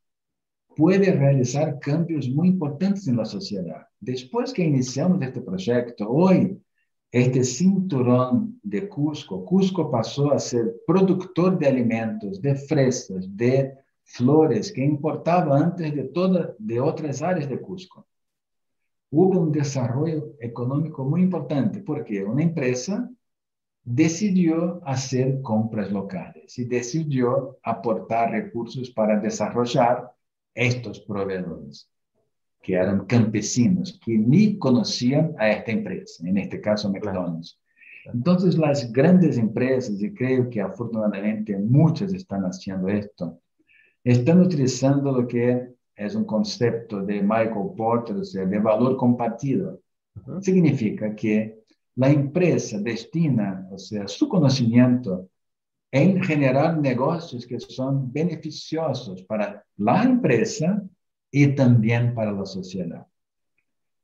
[0.74, 3.86] puede realizar cambios muy importantes en la sociedad.
[4.00, 6.58] Después que iniciamos este proyecto, hoy
[7.12, 13.74] este cinturón de Cusco, Cusco pasó a ser productor de alimentos, de fresas, de
[14.08, 18.06] flores que importaba antes de todas de otras áreas de Cusco.
[19.10, 23.08] Hubo un desarrollo económico muy importante porque una empresa
[23.84, 30.10] decidió hacer compras locales y decidió aportar recursos para desarrollar
[30.54, 31.90] estos proveedores,
[32.62, 37.58] que eran campesinos, que ni conocían a esta empresa, en este caso McDonald's.
[38.06, 43.40] Entonces, las grandes empresas, y creo que afortunadamente muchas están haciendo esto,
[44.04, 49.80] están utilizando lo que es un concepto de Michael Porter, o sea, de valor compartido.
[50.40, 51.58] Significa que
[51.96, 55.28] la empresa destina, o sea, su conocimiento
[55.90, 60.82] en generar negocios que son beneficiosos para la empresa
[61.30, 63.06] y también para la sociedad.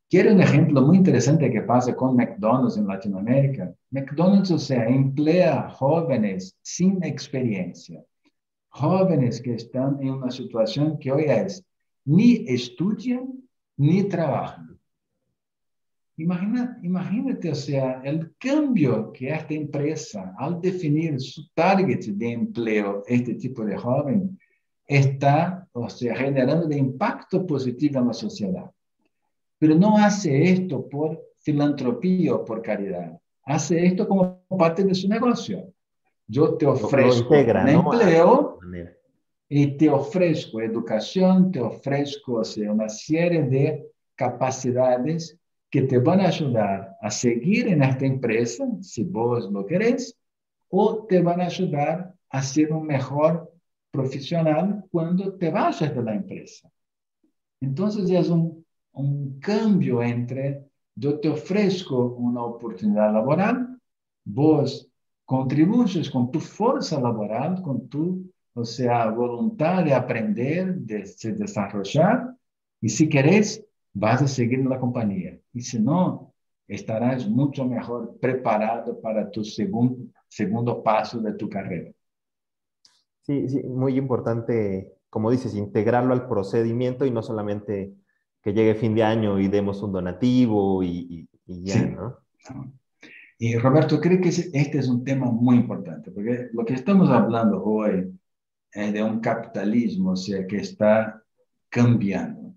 [0.08, 3.74] Quiero un ejemplo muy interesante que pasa con McDonald's en Latinoamérica.
[3.90, 8.02] McDonald's, o sea, emplea jóvenes sin experiencia,
[8.74, 11.64] jóvenes que están en una situación que hoy es
[12.04, 13.32] ni estudian
[13.76, 14.78] ni trabajan.
[16.16, 23.02] Imagina, imagínate, o sea, el cambio que esta empresa, al definir su target de empleo,
[23.06, 24.38] este tipo de joven,
[24.86, 28.70] está, o sea, generando de impacto positivo en la sociedad.
[29.58, 33.18] Pero no hace esto por filantropía o por caridad.
[33.44, 35.73] Hace esto como parte de su negocio.
[36.26, 38.58] Yo te ofrezco un empleo
[39.48, 45.38] y te ofrezco educación, te ofrezco o sea, una serie de capacidades
[45.70, 50.16] que te van a ayudar a seguir en esta empresa, si vos lo querés,
[50.68, 53.52] o te van a ayudar a ser un mejor
[53.90, 56.70] profesional cuando te vayas de la empresa.
[57.60, 60.64] Entonces es un, un cambio entre
[60.96, 63.80] yo te ofrezco una oportunidad laboral,
[64.24, 64.88] vos
[65.24, 72.34] contribuyes con tu fuerza laboral, con tu, o sea, voluntad de aprender, de se desarrollar,
[72.80, 75.38] y si querés, vas a seguir en la compañía.
[75.52, 76.34] Y si no,
[76.68, 81.90] estarás mucho mejor preparado para tu segundo, segundo paso de tu carrera.
[83.22, 87.94] Sí, sí, muy importante, como dices, integrarlo al procedimiento y no solamente
[88.42, 92.18] que llegue fin de año y demos un donativo y, y, ya, ¿no?
[93.38, 97.62] Y Roberto, creo que este es un tema muy importante, porque lo que estamos hablando
[97.62, 98.12] hoy
[98.72, 101.22] es de un capitalismo, o sea, que está
[101.68, 102.54] cambiando.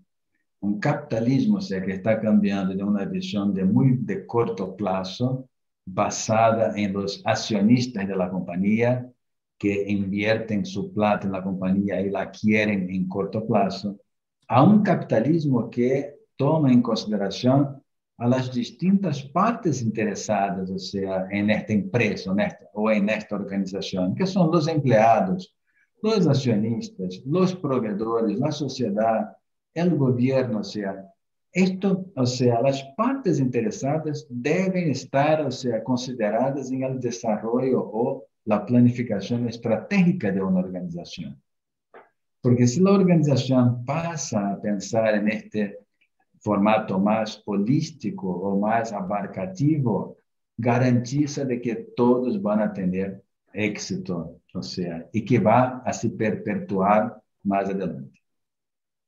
[0.59, 5.49] Un capitalismo sea, que está cambiando de una visión de muy de corto plazo,
[5.85, 9.09] basada en los accionistas de la compañía,
[9.57, 13.97] que invierten su plata en la compañía y la quieren en corto plazo,
[14.47, 17.76] a un capitalismo que toma en consideración
[18.17, 22.33] a las distintas partes interesadas, o sea, en esta empresa
[22.73, 25.55] o en esta organización, que son los empleados,
[26.01, 29.37] los accionistas, los proveedores, la sociedad,
[29.73, 31.05] el gobierno, o sea,
[31.51, 38.25] esto, o sea, las partes interesadas deben estar, o sea, consideradas en el desarrollo o
[38.45, 41.41] la planificación estratégica de una organización.
[42.41, 45.79] Porque si la organización pasa a pensar en este
[46.47, 50.17] formato más holístico o más abarcativo,
[50.57, 56.09] garantiza de que todos van a tener éxito, o sea, y que va a se
[56.09, 58.21] perpetuar más adelante.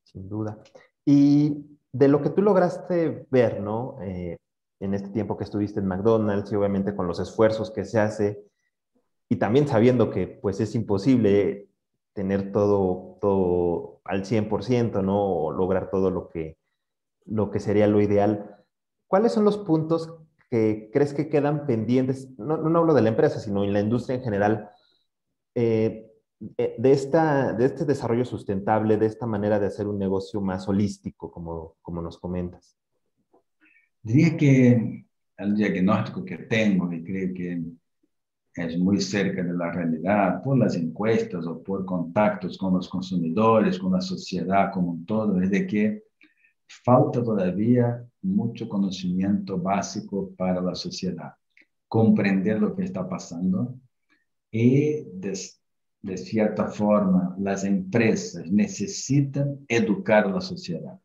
[0.04, 0.58] Sin duda.
[1.06, 3.96] Y de lo que tú lograste ver, ¿no?
[4.02, 4.36] Eh,
[4.80, 8.44] en este tiempo que estuviste en McDonald's y obviamente con los esfuerzos que se hace
[9.30, 11.68] y también sabiendo que pues es imposible
[12.12, 15.20] tener todo, todo al 100%, ¿no?
[15.34, 16.56] O lograr todo lo que,
[17.26, 18.56] lo que sería lo ideal.
[19.06, 20.14] ¿Cuáles son los puntos
[20.50, 22.30] que crees que quedan pendientes?
[22.38, 24.70] No, no hablo de la empresa, sino en la industria en general.
[25.54, 26.10] Eh,
[26.56, 30.66] eh, de, esta, de este desarrollo sustentable, de esta manera de hacer un negocio más
[30.68, 32.76] holístico, como, como nos comentas?
[34.02, 35.04] Diría que
[35.36, 37.62] el diagnóstico que tengo, y creo que
[38.54, 43.78] es muy cerca de la realidad, por las encuestas o por contactos con los consumidores,
[43.78, 46.04] con la sociedad como un todo, es de que
[46.84, 51.32] falta todavía mucho conocimiento básico para la sociedad,
[51.88, 53.74] comprender lo que está pasando
[54.50, 55.04] y
[56.02, 60.98] de cierta forma, las empresas necesitan educar a la sociedad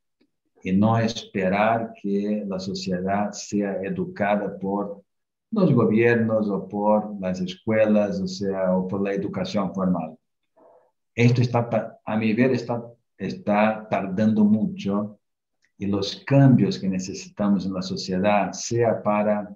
[0.64, 5.04] y no esperar que la sociedad sea educada por
[5.52, 10.18] los gobiernos o por las escuelas, o sea, o por la educación formal.
[11.14, 12.84] Esto está, a mi ver, está,
[13.18, 15.20] está tardando mucho
[15.78, 19.54] y los cambios que necesitamos en la sociedad, sea para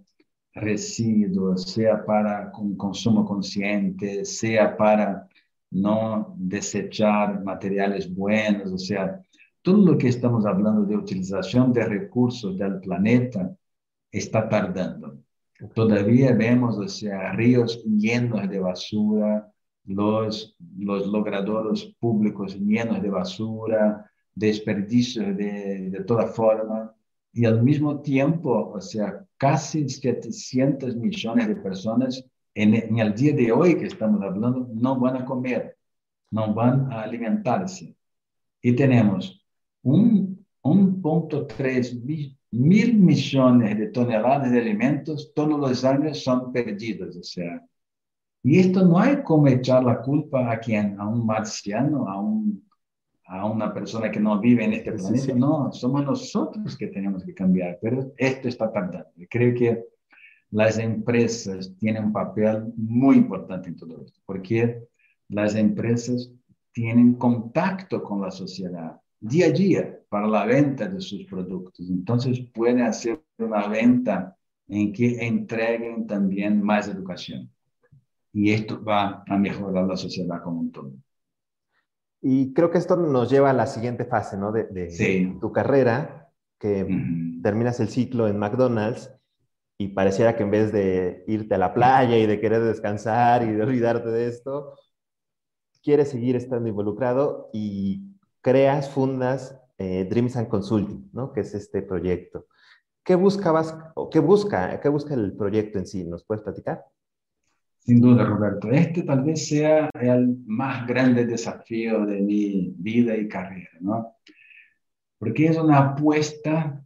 [0.53, 5.27] residuos, sea para un consumo consciente, sea para
[5.71, 9.21] no desechar materiales buenos, o sea,
[9.61, 13.55] todo lo que estamos hablando de utilización de recursos del planeta
[14.11, 15.19] está tardando.
[15.73, 19.51] Todavía vemos, o sea, ríos llenos de basura,
[19.85, 24.09] los, los logradoros públicos llenos de basura,
[24.39, 26.95] desperdicio de, de toda forma,
[27.33, 32.25] y al mismo tiempo, o sea, casi 700 millones de personas
[32.55, 35.77] en, el día de hoy que estamos hablando no van a comer,
[36.31, 37.95] no van a alimentarse.
[38.61, 39.45] Y tenemos
[39.83, 42.03] un 1.3
[42.51, 47.65] mil millones de toneladas de alimentos todos los años son perdidos, o sea,
[48.43, 52.68] y esto no hay como echar la culpa a quien, a un marciano, a, un,
[53.29, 57.35] a una persona que no vive en este planeta, no, somos nosotros que tenemos que
[57.35, 59.05] cambiar, pero esto está tardando.
[59.29, 59.83] Creo que
[60.49, 64.83] las empresas tienen un papel muy importante en todo esto, porque
[65.27, 66.31] las empresas
[66.71, 71.87] tienen contacto con la sociedad día a día para la venta de sus productos.
[71.87, 74.35] Entonces pueden hacer una venta
[74.67, 77.51] en que entreguen también más educación.
[78.33, 80.93] Y esto va a mejorar la sociedad como un todo.
[82.21, 84.51] Y creo que esto nos lleva a la siguiente fase, ¿no?
[84.51, 86.85] De, tu carrera, que
[87.41, 89.13] terminas el ciclo en McDonald's
[89.77, 93.53] y pareciera que en vez de irte a la playa y de querer descansar y
[93.53, 94.75] de olvidarte de esto,
[95.81, 101.31] quieres seguir estando involucrado y creas, fundas eh, Dreams and Consulting, ¿no?
[101.31, 102.47] Que es este proyecto.
[103.03, 106.03] ¿Qué buscabas o qué busca, qué busca el proyecto en sí?
[106.03, 106.85] ¿Nos puedes platicar?
[107.89, 108.69] Sin duda, Roberto.
[108.69, 114.17] Este tal vez sea el más grande desafío de mi vida y carrera, ¿no?
[115.17, 116.85] Porque es una apuesta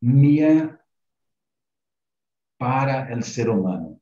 [0.00, 0.84] mía
[2.58, 3.98] para el ser humano.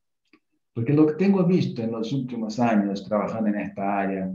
[0.75, 4.35] Porque lo que tengo visto en los últimos años trabajando en esta área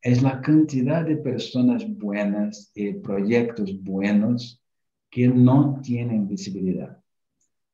[0.00, 4.62] es la cantidad de personas buenas y proyectos buenos
[5.10, 7.01] que no tienen visibilidad.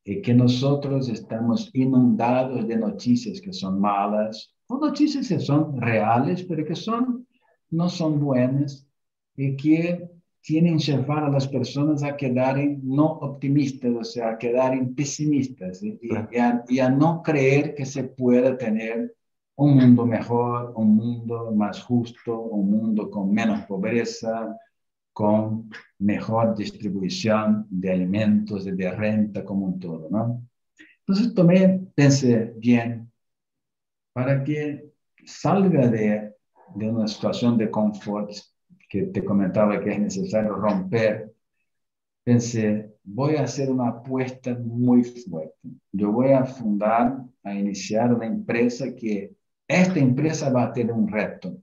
[0.09, 6.45] Y que nosotros estamos inundados de noticias que son malas, o noticias que son reales,
[6.45, 7.27] pero que son,
[7.69, 8.89] no son buenas,
[9.37, 10.09] y que
[10.41, 16.01] tienen llevar a las personas a quedar no optimistas, o sea, a quedar pesimistas, y,
[16.69, 19.15] y a no creer que se pueda tener
[19.57, 24.57] un mundo mejor, un mundo más justo, un mundo con menos pobreza,
[25.19, 30.47] con mejor distribución de alimentos y de renta como un todo, ¿no?
[31.01, 33.11] Entonces tomé, pensé bien,
[34.13, 34.93] para que
[35.27, 36.35] salga de,
[36.77, 38.31] de una situación de confort
[38.89, 41.35] que te comentaba que es necesario romper,
[42.23, 45.69] pensé, voy a hacer una apuesta muy fuerte.
[45.91, 49.33] Yo voy a fundar, a iniciar una empresa que
[49.67, 51.57] esta empresa va a tener un reto.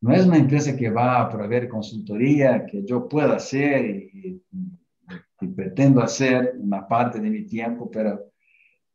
[0.00, 4.42] No es una empresa que va a proveer consultoría que yo pueda hacer y,
[5.54, 8.32] pretendo hacer una parte de mi tiempo, pero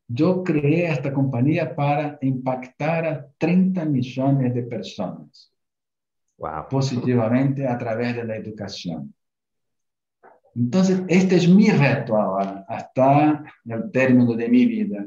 [0.08, 5.52] yo creé esta compañía para impactar a 30 millones de personas
[6.70, 9.14] positivamente a través de la educación.
[10.56, 15.06] Entonces, este es mi reto ahora, hasta el término de mi vida.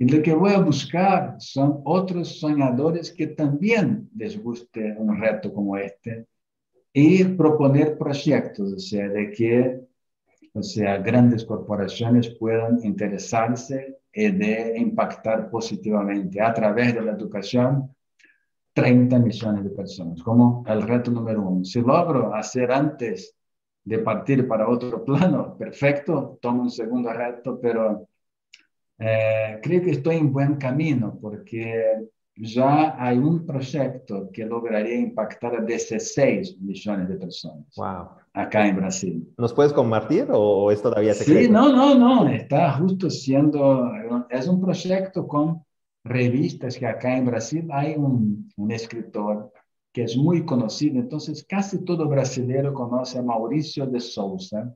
[0.00, 5.52] Y lo que voy a buscar son otros soñadores que también les guste un reto
[5.52, 6.24] como este
[6.90, 9.80] y proponer proyectos, o sea, de que
[10.62, 17.94] sea, grandes corporaciones puedan interesarse y de impactar positivamente a través de la educación
[18.72, 21.62] 30 millones de personas, como el reto número uno.
[21.62, 23.36] Si logro hacer antes
[23.84, 28.08] de partir para otro plano, perfecto, tomo un segundo reto, pero
[29.00, 35.56] eh, creo que estoy en buen camino porque ya hay un proyecto que lograría impactar
[35.56, 38.08] a 16 millones de personas wow.
[38.34, 39.34] acá en Brasil.
[39.38, 41.40] ¿Nos puedes compartir o es todavía secreto?
[41.40, 43.90] Sí, no, no, no, está justo siendo,
[44.28, 45.64] es un proyecto con
[46.04, 49.50] revistas que acá en Brasil hay un, un escritor
[49.92, 54.72] que es muy conocido, entonces casi todo brasileño conoce a Mauricio de Souza,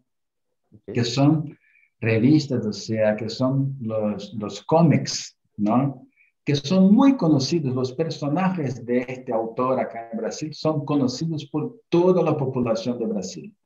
[0.92, 1.56] que son
[2.04, 6.06] revistas, o sea, que son los, los cómics, ¿no?
[6.44, 11.80] Que son muy conocidos, los personajes de este autor acá en Brasil son conocidos por
[11.88, 13.56] toda la población de Brasil.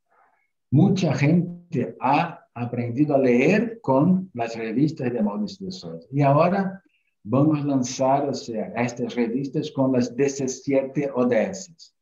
[0.71, 6.07] Mucha gente ha aprendido a leer con las revistas de Mauricio de Sousa.
[6.13, 6.83] Y ahora
[7.23, 11.95] vamos a lanzar, o sea, estas revistas con las 17 ODS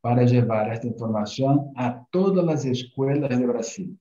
[0.00, 3.98] para llevar esta información a todas las escuelas de Brasil.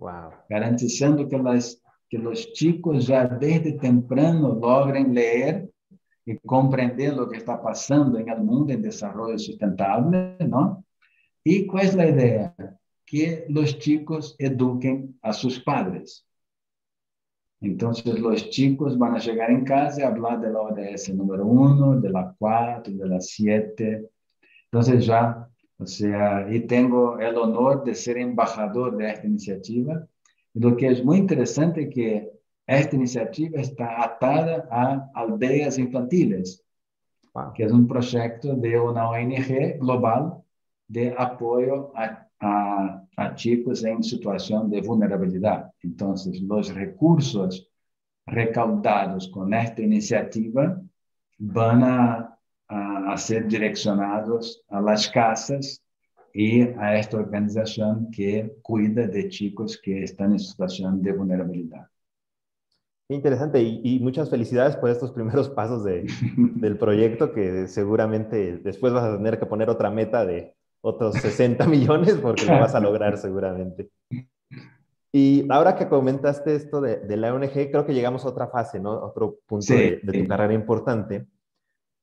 [0.00, 0.32] Wow.
[0.48, 5.70] Garantizando que, las, que los chicos ya desde temprano logren leer
[6.24, 10.84] y comprender lo que está pasando en el mundo en desarrollo sustentable, ¿no?
[11.44, 12.54] ¿Y cuál es la idea?
[13.04, 16.26] Que los chicos eduquen a sus padres.
[17.60, 22.00] Entonces los chicos van a llegar en casa y hablar de la ODS número uno,
[22.00, 24.08] de la cuatro, de la siete.
[25.80, 30.06] O sea, y tengo el honor de ser embajador de esta iniciativa.
[30.52, 32.30] Y lo que es muy interesante es que
[32.66, 36.62] esta iniciativa está atada a aldeas infantiles,
[37.54, 40.34] que es un proyecto de una ONG global
[40.86, 45.72] de apoyo a, a, a chicos en situación de vulnerabilidad.
[45.82, 47.70] Entonces, los recursos
[48.26, 50.78] recaudados con esta iniciativa
[51.38, 52.38] van a,
[52.70, 55.82] a, a, ser direccionados a las casas
[56.32, 61.86] y a esta organización que cuida de chicos que están en situación de vulnerabilidad.
[63.08, 66.06] Interesante y, y muchas felicidades por estos primeros pasos de,
[66.36, 71.66] del proyecto que seguramente después vas a tener que poner otra meta de otros 60
[71.66, 73.90] millones porque lo vas a lograr seguramente.
[75.12, 78.78] Y ahora que comentaste esto de, de, la ONG, creo que llegamos a otra fase,
[78.78, 78.92] ¿no?
[78.92, 81.26] Otro punto sí, de, de, tu carrera importante,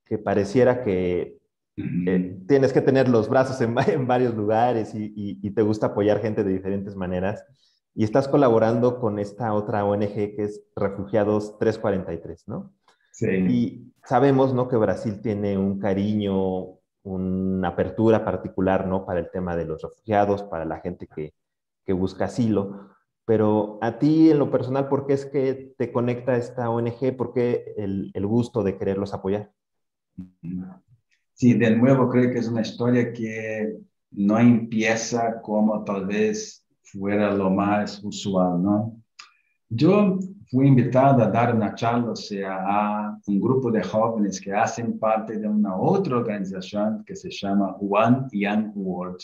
[0.07, 1.37] que pareciera que
[1.77, 5.87] eh, tienes que tener los brazos en, en varios lugares y, y, y, te gusta
[5.87, 7.45] apoyar gente de diferentes maneras.
[7.93, 12.73] Y estás colaborando con esta otra ONG que es Refugiados 343, ¿no?
[13.11, 13.27] Sí.
[13.27, 14.67] Y sabemos, ¿no?
[14.67, 19.05] Que Brasil tiene un cariño, una apertura particular, ¿no?
[19.05, 21.33] Para el tema de los refugiados, para la gente que,
[21.85, 22.91] que busca asilo.
[23.25, 27.17] Pero a ti, en lo personal, ¿por qué es que te conecta esta ONG?
[27.17, 29.51] ¿Por qué el, el gusto de quererlos apoyar?
[31.33, 33.77] Sí, de nuevo creo que es una historia que
[34.11, 38.99] no empieza como tal vez fuera lo más usual, ¿no?
[39.69, 40.17] Yo
[40.49, 42.13] fui invitado a dar una charla,
[42.47, 47.75] a un grupo de jóvenes que hacen parte de una otra organización que se llama
[47.79, 49.19] One Young World.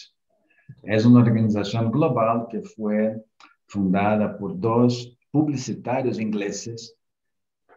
[0.84, 3.24] Es una organización global que fue
[3.68, 6.96] fundada por dos publicitarios ingleses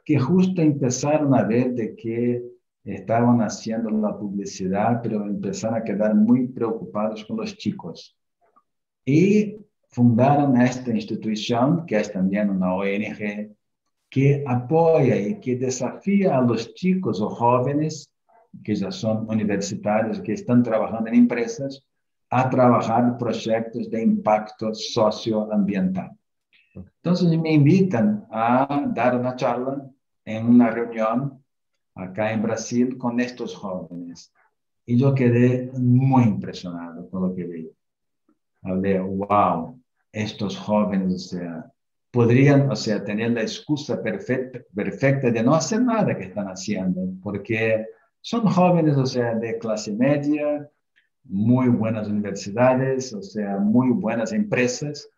[0.05, 2.56] que justo empezaron a ver de que
[2.95, 8.17] estaban haciendo la publicidad, pero empezaron a quedar muy preocupados con los chicos.
[9.05, 9.57] Y
[9.89, 13.55] fundaron esta institución, que es también una ONG,
[14.09, 18.11] que apoya y que desafía a los chicos o jóvenes
[18.65, 21.85] que ya son universitarios, que están trabajando en empresas,
[22.31, 26.11] a trabajar proyectos de impacto socioambiental.
[26.75, 29.89] Entonces me invitan a dar una charla
[30.25, 31.43] en una reunión
[31.97, 34.33] acá en Brasil con estos jóvenes.
[34.85, 37.71] Y yo quedé muy impresionado con lo que vi.
[38.63, 39.81] Hablé, wow,
[40.13, 41.73] estos jóvenes, o sea,
[42.11, 47.01] podrían, o sea, tener la excusa perfecta, perfecta de no hacer nada que están haciendo,
[47.23, 47.87] porque
[48.21, 50.69] son jóvenes, o sea, de clase media,
[51.25, 55.09] muy buenas universidades, o sea, muy buenas empresas,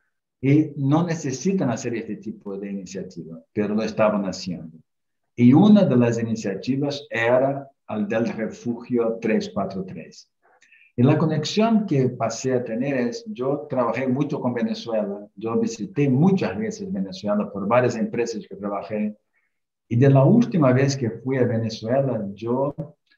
[0.41, 4.79] y no necesitan hacer este tipo de iniciativa, pero lo estaban haciendo.
[5.41, 10.29] Y una de las iniciativas era el del refugio 343.
[10.97, 16.11] Y la conexión que pasé a tener es, yo trabajé mucho con Venezuela, yo visité
[16.11, 19.17] muchas veces Venezuela por varias empresas que trabajé,
[19.87, 22.75] y de la última vez que fui a Venezuela, yo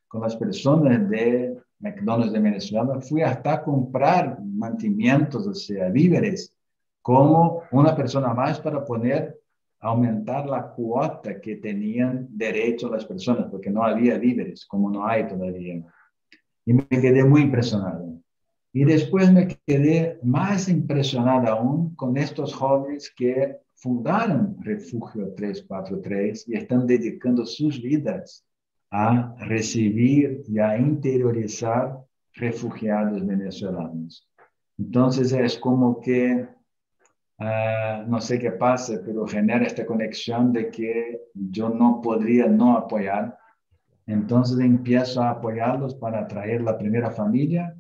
[0.07, 6.55] con las personas de McDonald's de Venezuela, fui hasta comprar mantenimientos, o sea, víveres,
[7.01, 9.40] como una persona más para poder
[9.81, 15.27] aumentar la cuota que tenían derecho las personas, porque no había víveres, como no hay
[15.27, 15.83] todavía.
[16.67, 18.21] Y me quedé muy impresionado.
[18.73, 26.57] Y después me quedé más impresionado aún con estos jóvenes que fundaron Refugio 343 y
[26.57, 28.45] están dedicando sus vidas
[28.91, 31.99] a recibir y a interiorizar
[32.35, 34.29] refugiados venezolanos.
[34.79, 36.47] Entonces es como que,
[37.41, 42.77] uh, no sé qué pasa, pero genera esta conexión de que yo no podría no
[42.77, 43.37] apoyar.
[44.07, 47.75] Entonces empiezo a apoyarlos para traer la primera familia,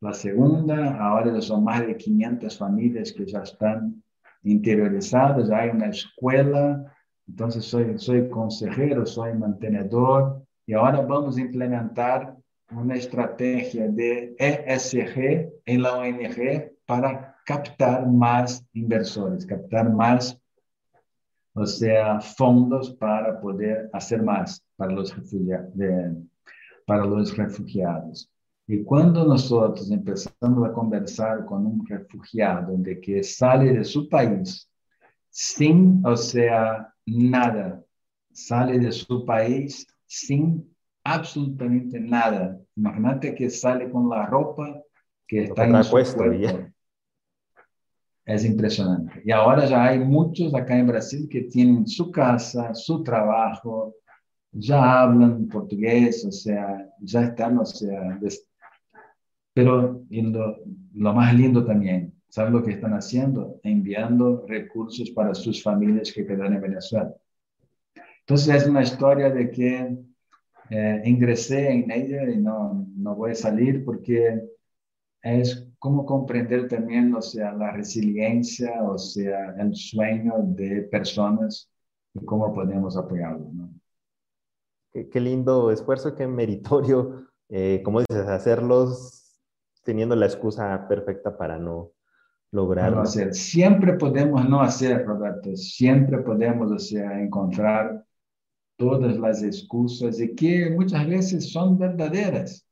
[0.00, 4.02] la segunda, ahora son más de 500 familias que ya están
[4.42, 6.90] interiorizadas, ya hay una escuela,
[7.28, 10.42] entonces soy, soy consejero, soy mantenedor.
[10.66, 12.34] Y ahora vamos a implementar
[12.72, 20.40] una estrategia de ESG en la ONG para captar más inversores, captar más,
[21.52, 25.72] o sea, fondos para poder hacer más para los, refugiados,
[26.86, 28.30] para los refugiados.
[28.68, 34.70] Y cuando nosotros empezamos a conversar con un refugiado de que sale de su país
[35.28, 37.82] sin, o sea, nada,
[38.32, 40.72] sale de su país sin
[41.02, 42.56] absolutamente nada.
[42.76, 44.80] Imagínate que sale con la ropa
[45.26, 46.69] que está en su cuerpo.
[48.30, 49.22] Es impresionante.
[49.24, 53.96] Y ahora ya hay muchos acá en Brasil que tienen su casa, su trabajo,
[54.52, 58.20] ya hablan portugués, o sea, ya están, o sea,
[59.52, 60.56] Pero lo,
[60.94, 63.58] lo más lindo también, ¿saben lo que están haciendo?
[63.64, 67.12] Enviando recursos para sus familias que quedan en Venezuela.
[68.20, 69.96] Entonces es una historia de que
[70.70, 74.40] eh, ingresé en ella y no, no voy a salir porque
[75.22, 81.70] es como comprender también, o sea, la resiliencia, o sea, el sueño de personas
[82.14, 83.50] y cómo podemos apoyarlo.
[83.52, 83.70] ¿no?
[84.92, 89.38] Qué, lindo esfuerzo, qué meritorio, eh, como dices, hacerlos
[89.84, 91.92] teniendo la excusa perfecta para no
[92.52, 92.96] lograrlo.
[92.96, 93.34] No hacer.
[93.34, 98.04] Siempre podemos no hacer, Roberto, siempre podemos, o sea, encontrar
[98.76, 102.66] todas las excusas y que muchas veces son verdaderas.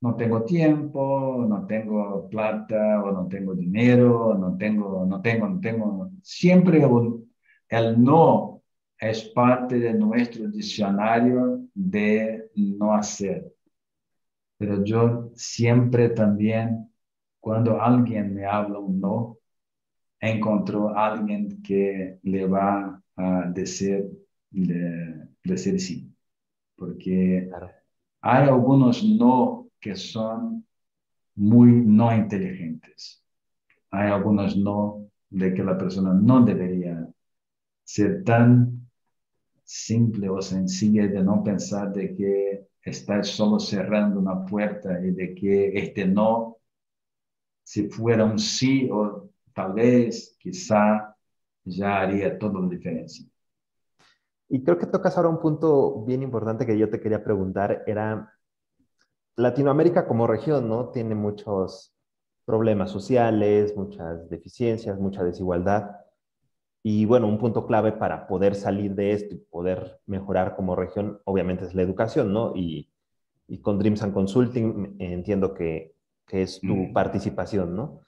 [0.00, 5.60] No tengo tiempo, no tengo plata, o no tengo dinero, no tengo, no tengo, no
[5.60, 6.10] tengo.
[6.22, 6.82] Siempre
[7.68, 8.62] el, no
[8.98, 13.52] es parte de nuestro diccionario de no hacer.
[14.58, 16.90] Pero yo siempre también,
[17.40, 19.38] cuando alguien me habla un no,
[20.20, 24.10] encontró a alguien que le va a decir
[24.50, 26.12] de, decir sí,
[26.76, 27.48] porque
[28.20, 30.66] hay algunos no que son
[31.36, 33.24] muy no inteligentes.
[33.92, 37.08] Hay algunos no de que la persona no debería
[37.84, 38.88] ser tan
[39.62, 45.34] simple o sencilla de no pensar de que está solo cerrando una puerta y de
[45.36, 46.56] que este no,
[47.62, 51.16] si fuera un sí o tal vez, quizá,
[51.64, 53.24] ya haría toda la diferencia.
[54.48, 58.35] Y creo que tocas ahora un punto bien importante que yo te quería preguntar, era
[59.36, 60.88] Latinoamérica como región, ¿no?
[60.88, 61.94] Tiene muchos
[62.46, 65.90] problemas sociales, muchas deficiencias, mucha desigualdad.
[66.82, 71.20] Y bueno, un punto clave para poder salir de esto y poder mejorar como región,
[71.24, 72.52] obviamente es la educación, ¿no?
[72.54, 72.90] Y,
[73.62, 75.94] con Dreams and Consulting entiendo que,
[76.26, 76.92] que es tu mm.
[76.92, 78.00] participación, ¿no?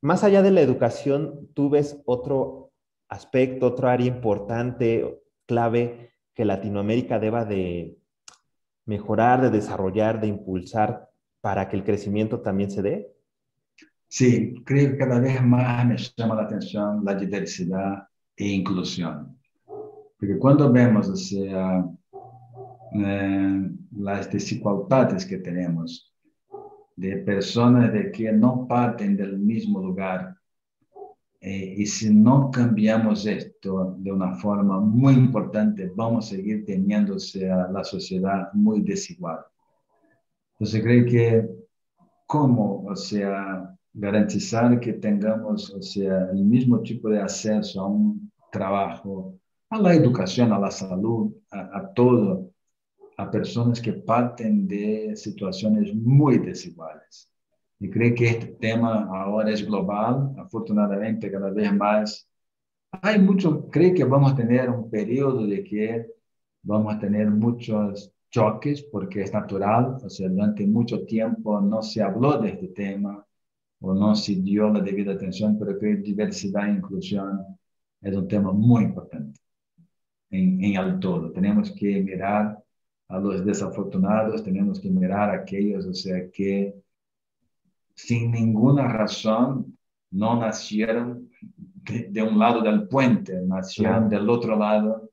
[0.00, 2.70] Más allá de la educación, ¿tú ves otro
[3.08, 7.98] aspecto, otro área importante clave que Latinoamérica deba de
[8.86, 11.10] mejorar, de desarrollar, de impulsar
[11.40, 13.12] para que el crecimiento también se dé?
[14.08, 19.36] Sí, creo que cada vez más me llama la atención la diversidad e inclusión.
[20.18, 21.84] Porque cuando vemos, o sea,
[22.94, 26.14] eh, las desigualdades que tenemos
[26.94, 30.35] de personas de que no parten del mismo lugar,
[31.48, 37.14] eh, y si no cambiamos esto de una forma muy importante, vamos a seguir teniendo
[37.72, 39.38] la sociedad muy desigual.
[40.54, 41.48] Entonces, creo que
[42.26, 48.28] cómo, o sea, garantizar que tengamos, o sea, el mismo tipo de acceso a un
[48.50, 49.38] trabajo,
[49.70, 52.50] a la educación, a la salud, a, a todo,
[53.18, 57.30] a personas que parten de situaciones muy desiguales.
[57.78, 62.28] Y creo que este tema ahora es global, afortunadamente cada vez más.
[63.02, 66.06] Hay mucho, creo que vamos a tener un periodo de que
[66.62, 72.02] vamos a tener muchos choques porque es natural, o sea, durante mucho tiempo no se
[72.02, 73.24] habló de este tema
[73.80, 77.44] o no se dio la debida atención, pero creo que diversidad e inclusión
[78.00, 79.40] es un tema muy importante
[80.30, 81.32] en, en el todo.
[81.32, 82.58] Tenemos que mirar
[83.08, 86.74] a los desafortunados, tenemos que mirar a aquellos, o sea, que
[87.96, 89.76] sin ninguna razón
[90.10, 91.30] no nacieron
[92.10, 95.10] de, un lado del puente, nacieron del otro lado,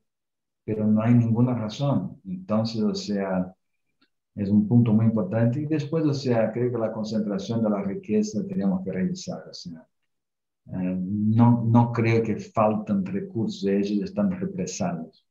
[0.64, 2.20] pero no hay ninguna razón.
[2.24, 3.54] Entonces, o sea,
[4.34, 5.60] es un punto muy importante.
[5.60, 9.44] Y después, o sea, creo que la concentración de la riqueza tenemos que revisar.
[9.48, 9.86] O sea,
[10.72, 15.24] eh, no, no creo que faltan recursos, ellos están represados.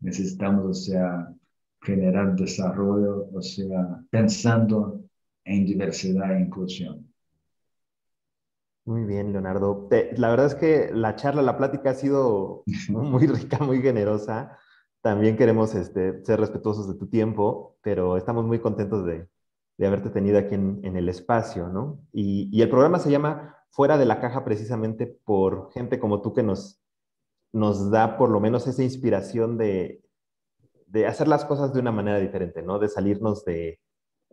[0.00, 1.34] Necesitamos, o sea,
[1.82, 4.99] generar desarrollo, o sea, pensando
[5.50, 7.12] en diversidad e inclusión.
[8.84, 9.88] Muy bien, Leonardo.
[10.16, 14.56] la verdad es que la charla, la plática ha sido muy rica, muy generosa.
[15.02, 19.28] También queremos este, ser respetuosos de tu tiempo, pero estamos muy contentos de,
[19.76, 22.00] de haberte tenido aquí en, en el espacio, ¿no?
[22.12, 26.32] Y, y, el programa se llama Fuera de la Caja precisamente por gente como tú
[26.32, 26.82] que nos,
[27.52, 30.02] nos da por lo menos esa inspiración de,
[30.86, 32.78] de hacer las cosas de una manera diferente, ¿no?
[32.78, 33.80] De salirnos de,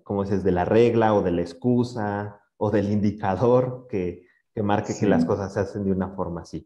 [0.07, 4.93] como dices, de la regla o de la excusa o del indicador que, que marque
[4.97, 6.65] que las cosas se hacen de una forma así.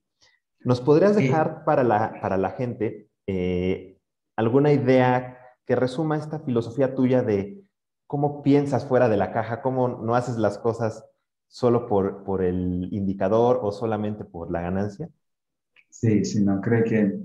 [0.59, 3.97] ¿Nos podrías dejar para, la, para la gente eh,
[4.35, 7.63] alguna idea que resuma esta filosofía tuya de
[8.05, 11.03] cómo piensas fuera de la caja, cómo no haces las cosas
[11.47, 15.09] solo por, por el indicador o solamente por la ganancia?
[15.89, 17.21] Sí, sí, no, creo que,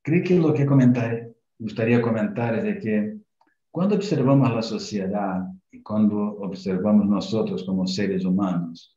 [0.00, 1.28] creo que lo que comentar,
[1.58, 3.23] gustaría comentar es de que
[3.74, 8.96] cuando observamos la sociedad y cuando observamos nosotros como seres humanos.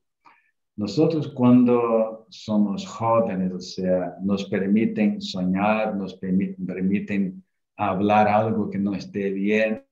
[0.75, 7.43] Nosotros cuando somos jóvenes, o sea, nos permiten soñar, nos permiten,
[7.75, 9.83] hablar algo que no esté bien,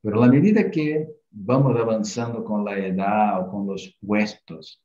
[0.00, 4.80] pero a la medida que vamos avanzando con la edad o con los puestos,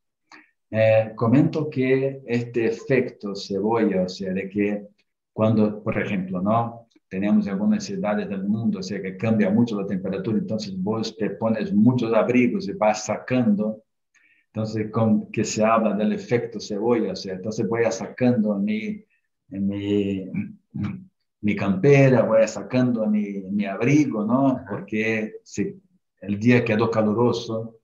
[0.71, 4.87] eh, comento que este efecto cebolla, o sea, de que
[5.31, 6.84] cuando, por ejemplo, ¿no?
[7.15, 11.29] Tenemos algunas ciudades del mundo, o sea, que cambia mucho la temperatura, entonces vos te
[11.29, 13.83] pones muchos abrigos y vas sacando,
[14.47, 19.01] entonces con que se habla del efecto cebolla, o sea, entonces voy a sacando mi,
[19.47, 20.29] mi,
[21.39, 24.59] mi campera, voy sacando mi, mi abrigo, ¿no?
[24.69, 25.73] Porque si
[26.19, 27.79] el día quedó caluroso,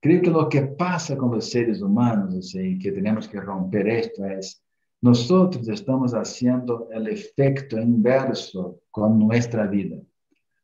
[0.00, 4.26] Creo que lo que pasa con los seres humanos, así, que tenemos que romper esto,
[4.26, 4.62] es
[5.04, 9.98] nosotros estamos haciendo el efecto inverso con nuestra vida.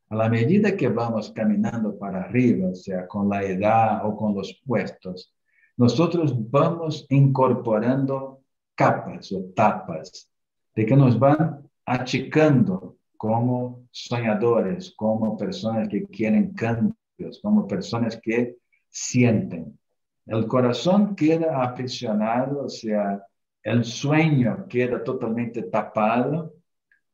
[0.09, 4.35] A la medida que vamos caminando para arriba, o sea, con la edad o con
[4.35, 5.35] los puestos,
[5.77, 8.41] nosotros vamos incorporando
[8.75, 10.31] capas o tapas
[10.75, 18.57] de que nos van achicando como soñadores, como personas que quieren cambios, como personas que
[18.89, 19.79] sienten.
[20.25, 23.23] El corazón queda aprisionado, o sea,
[23.63, 26.55] el sueño queda totalmente tapado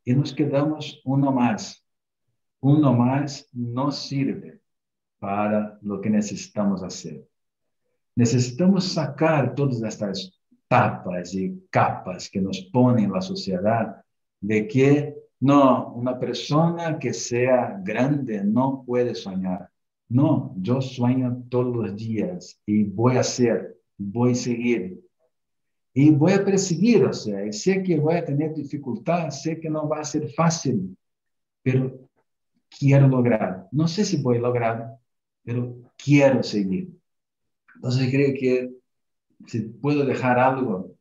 [0.04, 1.84] y nos quedamos uno más.
[2.60, 4.60] Uno más no sirve
[5.18, 7.26] para lo que necesitamos hacer.
[8.14, 14.02] Necesitamos sacar todas estas tapas y capas que nos ponen la sociedad
[14.40, 19.70] de que no, una persona que sea grande no puede soñar.
[20.08, 25.05] No, yo sueño todos los días y voy a hacer, voy a seguir.
[25.98, 29.88] Y voy a perseguir, o sea, sé que voy a tener dificultad, sé que no
[29.88, 30.94] va a ser fácil,
[31.62, 32.06] pero
[32.68, 33.66] quiero lograr.
[33.72, 34.98] No sé si voy a lograr,
[35.42, 36.90] pero quiero seguir.
[37.76, 38.74] Entonces creo que
[39.46, 40.94] si puedo dejar algo,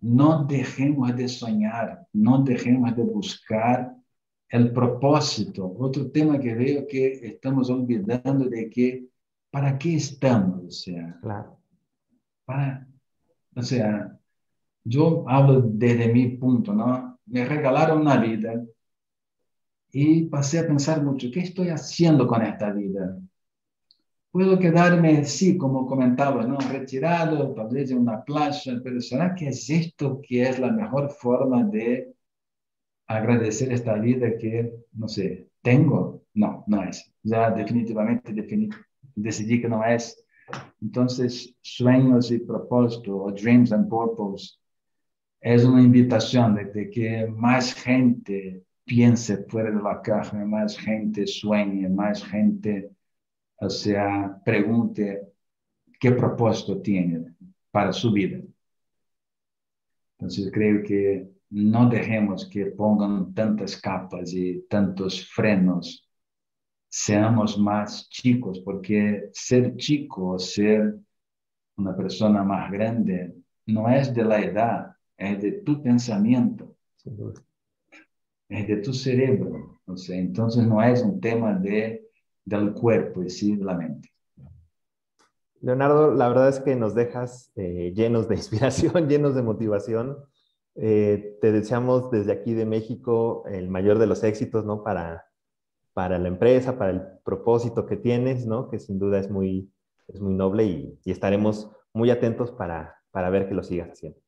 [0.00, 3.94] no dejemos de soñar, no dejemos de buscar
[4.48, 5.72] el propósito.
[5.78, 9.06] Otro tema que veo que estamos olvidando de que,
[9.48, 10.64] ¿para qué estamos?
[10.64, 11.56] O sea, claro.
[12.44, 12.88] para,
[13.54, 14.16] o sea,
[14.84, 17.18] yo hablo desde mi punto, ¿no?
[17.26, 18.62] Me regalaron una vida
[19.92, 23.18] y pasé a pensar mucho, ¿qué estoy haciendo con esta vida?
[24.30, 26.58] Puedo quedarme, sí, como comentaba, ¿no?
[26.58, 31.10] retirado, tal vez en una playa, pero ¿será que es esto que es la mejor
[31.10, 32.14] forma de
[33.10, 36.22] agradecer esta vida que, no sé, tengo.
[36.34, 37.12] No, no es.
[37.24, 38.32] Ya definitivamente
[39.16, 40.24] decidí que no es.
[40.80, 44.59] Entonces, sueños y propósito, o dreams and purpose,
[45.40, 51.88] es una invitación de, que más gente piense fuera de la caja, más gente sueñe,
[51.88, 52.90] más gente,
[53.56, 55.22] o sea, pregunte
[55.98, 57.34] qué propósito tiene
[57.70, 58.40] para su vida.
[60.18, 66.06] Entonces, creo que no dejemos que pongan tantas capas y tantos frenos.
[66.88, 70.96] Seamos más chicos, porque ser chico o ser
[71.76, 73.34] una persona más grande
[73.66, 76.74] no es de la edad, es de tu pensamiento,
[78.48, 79.80] es de tu cerebro.
[79.86, 82.08] O sea, entonces no es un tema de,
[82.44, 84.08] del cuerpo, y sí de la mente.
[85.60, 90.16] Leonardo, la verdad es que nos dejas eh, llenos de inspiración, llenos de motivación.
[90.76, 94.82] Eh, te deseamos desde aquí de México el mayor de los éxitos, ¿no?
[94.82, 95.26] Para,
[95.92, 98.70] para la empresa, para el propósito que tienes, ¿no?
[98.70, 99.70] Que sin duda es muy,
[100.08, 104.18] es muy noble y, y estaremos muy atentos para, para ver que lo sigas haciendo.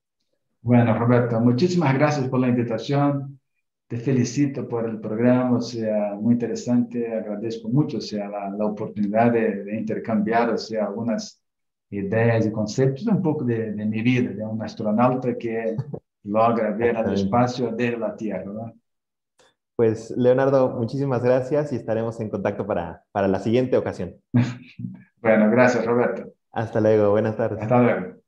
[0.63, 3.41] Bueno, Roberto, muchísimas gracias por la invitación.
[3.89, 7.13] Te felicito por el programa, o sea, muy interesante.
[7.13, 11.43] Agradezco mucho, o sea, la, la oportunidad de, de, intercambiar, o sea, algunas
[11.91, 15.77] ideas y conceptos, un poco de, de mi vida, de un astronauta que
[16.23, 18.45] logra ver al espacio de la Tierra.
[18.45, 18.73] ¿no?
[19.75, 24.15] Pues Leonardo, muchísimas gracias y estaremos en contacto para, para la siguiente ocasión.
[25.21, 26.33] bueno, gracias Roberto.
[26.53, 27.61] Hasta luego, buenas tardes.
[27.61, 28.22] Hasta luego.